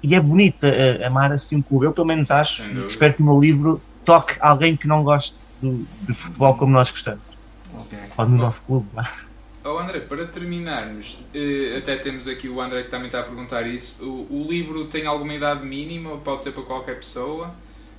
[0.02, 1.86] e é bonito ah, amar assim um clube.
[1.86, 5.88] Eu pelo menos acho, espero que o meu livro toque alguém que não goste do,
[6.00, 7.24] de futebol como nós gostamos,
[7.72, 7.98] Ok.
[8.16, 8.90] ou no nosso clube.
[9.64, 13.64] Oh André, para terminarmos, eh, até temos aqui o André que também está a perguntar
[13.66, 14.04] isso.
[14.04, 16.18] O, o livro tem alguma idade mínima?
[16.18, 17.54] Pode ser para qualquer pessoa?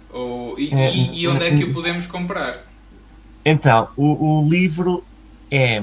[0.10, 2.66] Ou, e, É, e- e onde é que o podemos comprar?
[3.46, 5.04] Então, o, o livro
[5.52, 5.82] é.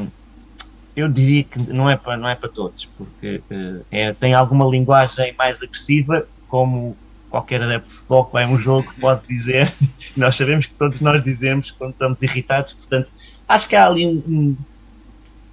[0.97, 4.65] Eu diria que não é para, não é para todos, porque eh, é- tem alguma
[4.67, 6.97] linguagem mais agressiva, como
[7.29, 9.73] qualquer adepto de futebol que vai a um jogo pode dizer.
[10.17, 13.13] nós sabemos que todos nós dizemos quando estamos irritados, portanto,
[13.49, 14.23] acho que há ali um.
[14.27, 14.57] um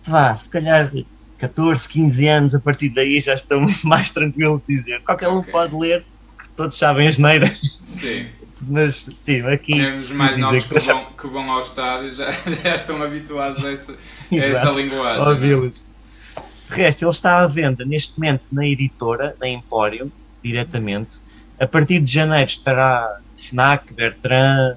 [0.06, 0.92] vá, se calhar
[1.38, 5.04] 14, 15 anos, a partir daí já estão mais tranquilo de dizer.
[5.04, 5.52] Qualquer um Ok.
[5.52, 8.26] pode ler, porque todos sabem as neiras, Sim,
[8.68, 9.74] mas sim, aqui.
[9.74, 12.30] temos mais novos que que vão, que vão ao estádio já,
[12.64, 13.98] já estão habituados a essa,
[14.32, 15.22] a essa linguagem.
[15.22, 15.28] é?
[15.28, 15.84] ouvi-los.
[16.70, 20.12] De resto, ele está à venda neste momento na editora, na Emporium,
[20.44, 21.20] diretamente.
[21.60, 24.76] A partir de janeiro estará Fnac, Bertrand,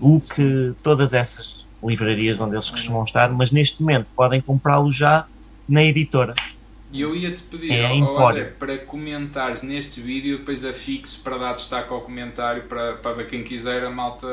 [0.00, 5.26] UC, todas essas livrarias onde eles costumam estar, mas neste momento podem comprá-lo já
[5.68, 6.34] na editora.
[6.92, 7.98] E eu ia-te pedir, É.
[7.98, 13.42] André, para comentares neste vídeo, depois afixo para dar destaque ao comentário, para, para quem
[13.42, 14.28] quiser, a malta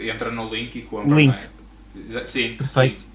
[0.00, 1.14] entra no link e compra.
[1.14, 1.34] Link.
[1.34, 2.24] é?
[2.24, 3.00] Sim, Perfeito.
[3.00, 3.06] sim.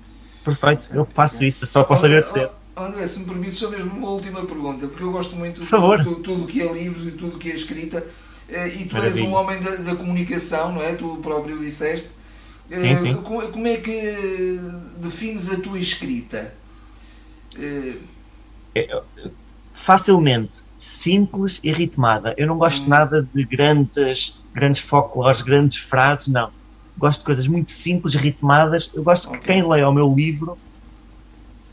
[0.46, 2.50] Perfeito, eu faço isso, só posso agradecer.
[2.76, 5.68] Oh, André, se me permite, só mesmo uma última pergunta, porque eu gosto muito de
[5.68, 8.06] tudo, tudo que é livros e tudo que é escrita,
[8.48, 9.24] eh, e tu Maravilha.
[9.24, 10.94] és um homem da, da, comunicação, não é?
[10.96, 12.10] Tu próprio disseste.
[12.70, 13.14] Eh, sim, sim.
[13.16, 14.60] Como, como é que
[14.98, 16.54] defines a tua escrita?
[18.76, 19.02] É,
[19.74, 22.34] facilmente, simples e ritmada.
[22.38, 22.90] Eu não gosto hum.
[22.90, 26.50] nada de grandes, grandes folclores, grandes frases, não.
[26.98, 28.92] Gosto de coisas muito simples, ritmadas.
[28.94, 29.40] Eu gosto okay.
[29.40, 30.58] que quem leia o meu livro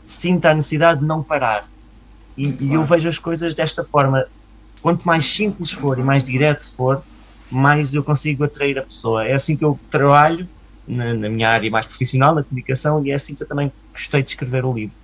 [0.05, 1.69] sinta a necessidade de não parar.
[2.37, 4.25] E, e eu vejo as coisas desta forma.
[4.81, 7.01] Quanto mais simples for e mais direto for,
[7.49, 9.25] mais eu consigo atrair a pessoa.
[9.25, 10.47] É assim que eu trabalho
[10.87, 14.21] na, na minha área mais profissional, na comunicação, e é assim que eu também gostei
[14.21, 14.95] de escrever o livro.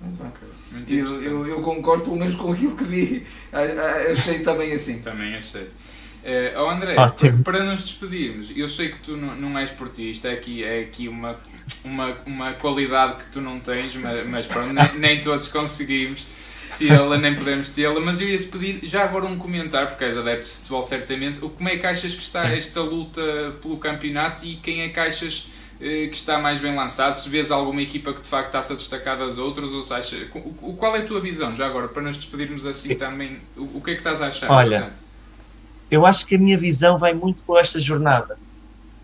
[0.00, 0.28] Muito bem.
[0.28, 0.51] Muito
[0.88, 3.26] eu, eu, eu, concordo pelo menos com aquilo que vi.
[4.10, 5.00] Achei também assim.
[5.00, 5.68] Também achei.
[6.22, 10.28] Uh, oh André, para, para nos despedirmos, eu sei que tu não, não és portista,
[10.28, 11.36] é aqui, é aqui uma,
[11.82, 16.24] uma, uma qualidade que tu não tens, mas, mas pronto, nem, nem todos conseguimos
[16.78, 20.48] tê-la, nem podemos tê-la, mas eu ia-te pedir já agora um comentário, porque és adepto
[20.48, 22.56] de futebol certamente, como é que achas que está Sim.
[22.56, 25.48] esta luta pelo campeonato e quem é que achas
[25.82, 29.18] que está mais bem lançado, se vês alguma equipa que de facto está-se a destacar
[29.18, 30.28] das outras, ou seja,
[30.78, 33.94] qual é a tua visão, já agora, para nos despedirmos assim também, o que é
[33.94, 34.48] que estás a achar?
[34.48, 34.92] Olha,
[35.90, 38.38] eu acho que a minha visão vai muito com esta jornada.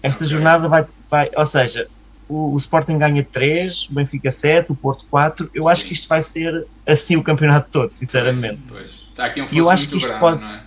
[0.00, 0.28] Esta okay.
[0.28, 1.88] jornada vai, vai, ou seja,
[2.28, 5.70] o, o, Sporting ganha 3, o Benfica 7, o Porto 4, eu Sim.
[5.70, 8.60] acho que isto vai ser assim o campeonato todo, sinceramente.
[8.68, 9.08] Pois, pois.
[9.10, 10.40] Está aqui um eu acho que isto grande, pode...
[10.40, 10.60] não é?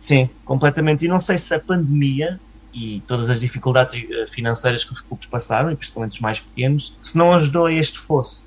[0.00, 1.04] Sim, completamente.
[1.04, 2.38] E não sei se a pandemia
[2.76, 6.94] e todas as dificuldades eh, financeiras que os clubes passaram, e principalmente os mais pequenos,
[7.00, 8.44] se não ajudou a este fosso.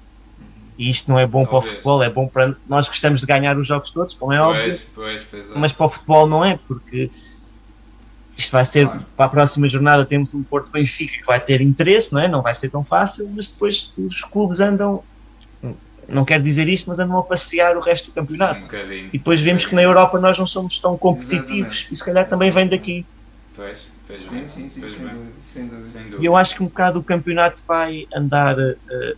[0.78, 1.50] E isto não é bom Talvez.
[1.50, 2.56] para o futebol, é bom para.
[2.68, 4.80] Nós gostamos de ganhar os jogos todos, como é pois, óbvio.
[4.94, 5.54] Pois, pois é.
[5.56, 7.10] Mas para o futebol não é, porque
[8.38, 8.86] isto vai ser.
[8.86, 9.06] Claro.
[9.18, 12.28] Para a próxima jornada temos um Porto Benfica que vai ter interesse, não é?
[12.28, 15.04] Não vai ser tão fácil, mas depois os clubes andam.
[16.08, 18.62] Não quero dizer isto, mas andam a passear o resto do campeonato.
[18.62, 21.94] Um e depois vemos que na Europa nós não somos tão competitivos Exatamente.
[21.94, 23.06] e se calhar também vem daqui.
[23.56, 23.99] Pois.
[24.10, 25.84] Pois sim, sim, sim, sem dúvida, sem, dúvida.
[25.84, 26.22] sem dúvida.
[26.24, 29.18] E eu acho que um bocado o campeonato vai andar uh,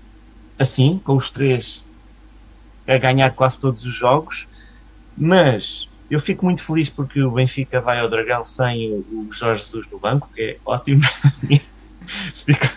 [0.59, 1.81] assim, com os três
[2.85, 4.49] a ganhar quase todos os jogos,
[5.17, 9.89] mas eu fico muito feliz porque o Benfica vai ao Dragão sem o Jorge Jesus
[9.89, 11.03] no banco, que é ótimo
[12.35, 12.67] fico,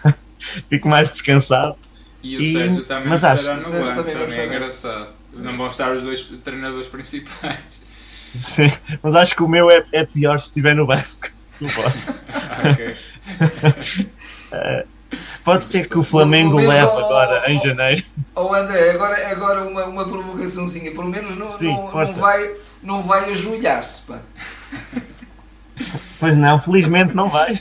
[0.70, 1.74] fico mais descansado.
[2.22, 5.08] E o e, Sérgio também mas estará acho, no banco, também, também é engraçado.
[5.32, 7.82] Não vão estar os dois treinadores principais.
[8.40, 8.70] Sim,
[9.02, 11.33] mas acho que o meu é, é pior se estiver no banco.
[11.60, 12.14] Não posso.
[12.70, 12.96] ok.
[14.52, 14.94] Uh,
[15.44, 18.04] pode ser que o Flamengo leve agora em janeiro.
[18.34, 20.90] Ou oh, André, agora, agora uma, uma provocaçãozinha.
[20.92, 24.18] Pelo menos não, Sim, não, não, vai, não vai ajoelhar-se, pá.
[26.20, 27.60] Pois não, felizmente não vai.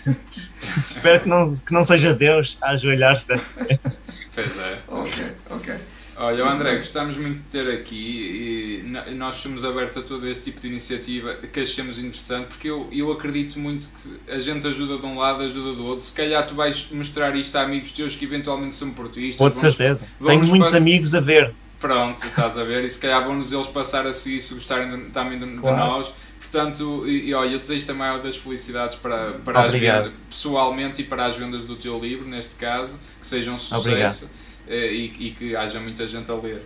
[0.89, 4.02] Espero que não, que não seja Deus a ajoelhar-se desta vez.
[4.34, 4.78] Pois é.
[4.88, 5.76] Ok, ok.
[6.16, 10.61] Olha, André, gostamos muito de ter aqui e nós somos abertos a todo este tipo
[10.61, 15.05] de iniciativa que achamos interessante porque eu, eu acredito muito que a gente ajuda de
[15.05, 16.03] um lado, ajuda do outro.
[16.03, 19.38] Se calhar tu vais mostrar isto a amigos teus que eventualmente são portuguistas.
[19.38, 20.01] Pode certeza.
[20.24, 21.51] Tenho muitos amigos a ver.
[21.80, 25.39] Pronto, estás a ver e se calhar vão-nos eles passar a seguir se gostarem também
[25.39, 25.76] de, claro.
[25.76, 26.14] de nós.
[26.39, 31.01] Portanto, e, e olha, eu desejo-te a maior das felicidades para, para as vendas, pessoalmente
[31.01, 33.89] e para as vendas do teu livro, neste caso, que sejam um sucesso.
[34.26, 36.61] Obrigado e, e, que haja muita gente a ler.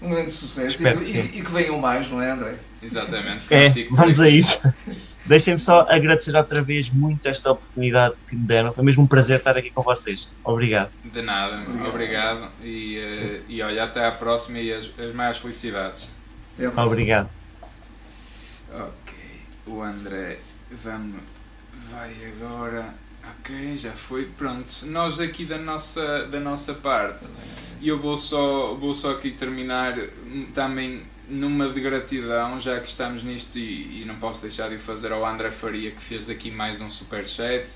[0.00, 2.54] Um grande sucesso e, que, e, que venham mais, não é, André?
[2.82, 3.44] Exatamente.
[3.52, 4.60] É, vamos a isso.
[5.26, 8.72] Deixem-me só agradecer outra vez muito esta oportunidade que me deram.
[8.72, 10.26] Foi mesmo um prazer estar aqui com vocês.
[10.42, 10.90] Obrigado.
[11.04, 11.88] De nada, obrigado.
[11.88, 12.50] obrigado.
[12.64, 16.08] E, uh, e olha, até à próxima e as, as maiores felicidades.
[16.76, 17.28] Obrigado.
[18.72, 19.14] Ok,
[19.66, 20.38] o André
[20.70, 21.20] vamos,
[21.90, 22.94] vai agora.
[23.28, 24.26] Ok, já foi.
[24.26, 27.28] Pronto, nós aqui da nossa, da nossa parte,
[27.80, 32.88] e eu vou só, vou só aqui terminar hum, também numa de gratidão, já que
[32.88, 36.50] estamos nisto e, e não posso deixar de fazer ao André Faria, que fez aqui
[36.50, 37.66] mais um super chat,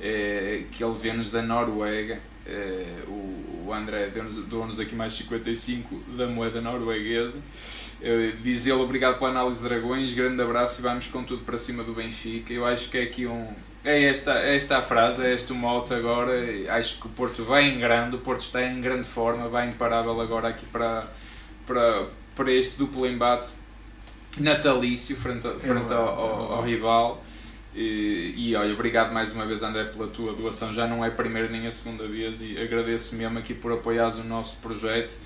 [0.00, 2.18] eh, que ele vê-nos da Noruega.
[2.46, 7.38] Eh, o, o André deu-nos deu aqui mais 55 da moeda norueguesa.
[8.02, 11.56] Eh, diz ele obrigado pela análise de dragões, grande abraço e vamos com tudo para
[11.56, 12.52] cima do Benfica.
[12.52, 13.48] Eu acho que é aqui um,
[13.84, 16.32] é esta, é esta a frase, é este o mote agora.
[16.70, 20.18] Acho que o Porto vai em grande, o Porto está em grande forma, vai imparável
[20.20, 21.06] agora aqui para,
[21.66, 23.58] para, para este duplo embate
[24.38, 27.22] natalício frente, a, frente ao, ao, ao rival.
[27.74, 31.10] E, e olha, obrigado mais uma vez André pela tua doação, já não é a
[31.10, 35.16] primeira nem a segunda vez e agradeço mesmo aqui por apoiares o nosso projeto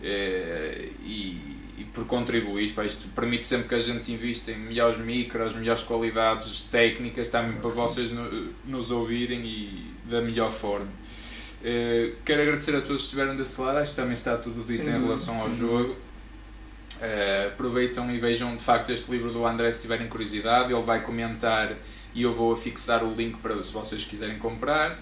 [0.00, 4.98] eh, e, e por contribuir para isto permite sempre que a gente invista em melhores
[4.98, 10.86] micros, melhores qualidades técnicas também para vocês no, nos ouvirem e da melhor forma.
[10.86, 14.84] Uh, quero agradecer a todos que estiveram desse lado, acho que também está tudo dito
[14.84, 15.92] Sem em relação ao sem jogo.
[15.92, 21.02] Uh, aproveitam e vejam de facto este livro do André se tiverem curiosidade, ele vai
[21.02, 21.74] comentar
[22.14, 24.98] e eu vou fixar o link para se vocês quiserem comprar.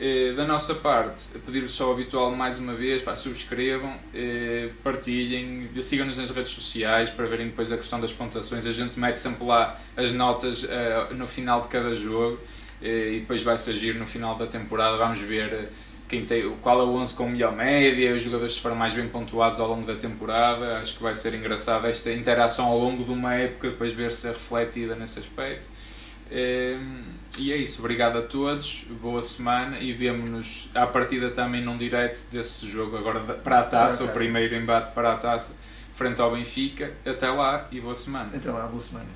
[0.00, 5.68] Uh, da nossa parte, pedir-vos só o habitual mais uma vez, pá, subscrevam, uh, partilhem,
[5.82, 8.64] sigam-nos nas redes sociais para verem depois a questão das pontuações.
[8.64, 10.68] A gente mete sempre lá as notas
[11.10, 12.38] no final de cada jogo
[12.80, 14.96] e depois vai-se agir no final da temporada.
[14.96, 15.68] Vamos ver
[16.08, 19.08] quem tem, qual é o 11 com melhor média, os jogadores que foram mais bem
[19.08, 20.78] pontuados ao longo da temporada.
[20.78, 24.28] Acho que vai ser engraçado esta interação ao longo de uma época, depois ver se
[24.28, 25.68] é refletida nesse aspecto.
[27.38, 32.20] E é isso, obrigado a todos, boa semana e vemo-nos à partida também num direto
[32.32, 35.54] desse jogo agora para a taça, o primeiro embate para a taça,
[35.94, 36.92] frente ao Benfica.
[37.06, 38.30] Até lá e boa semana.
[38.34, 39.06] Até lá, boa semana.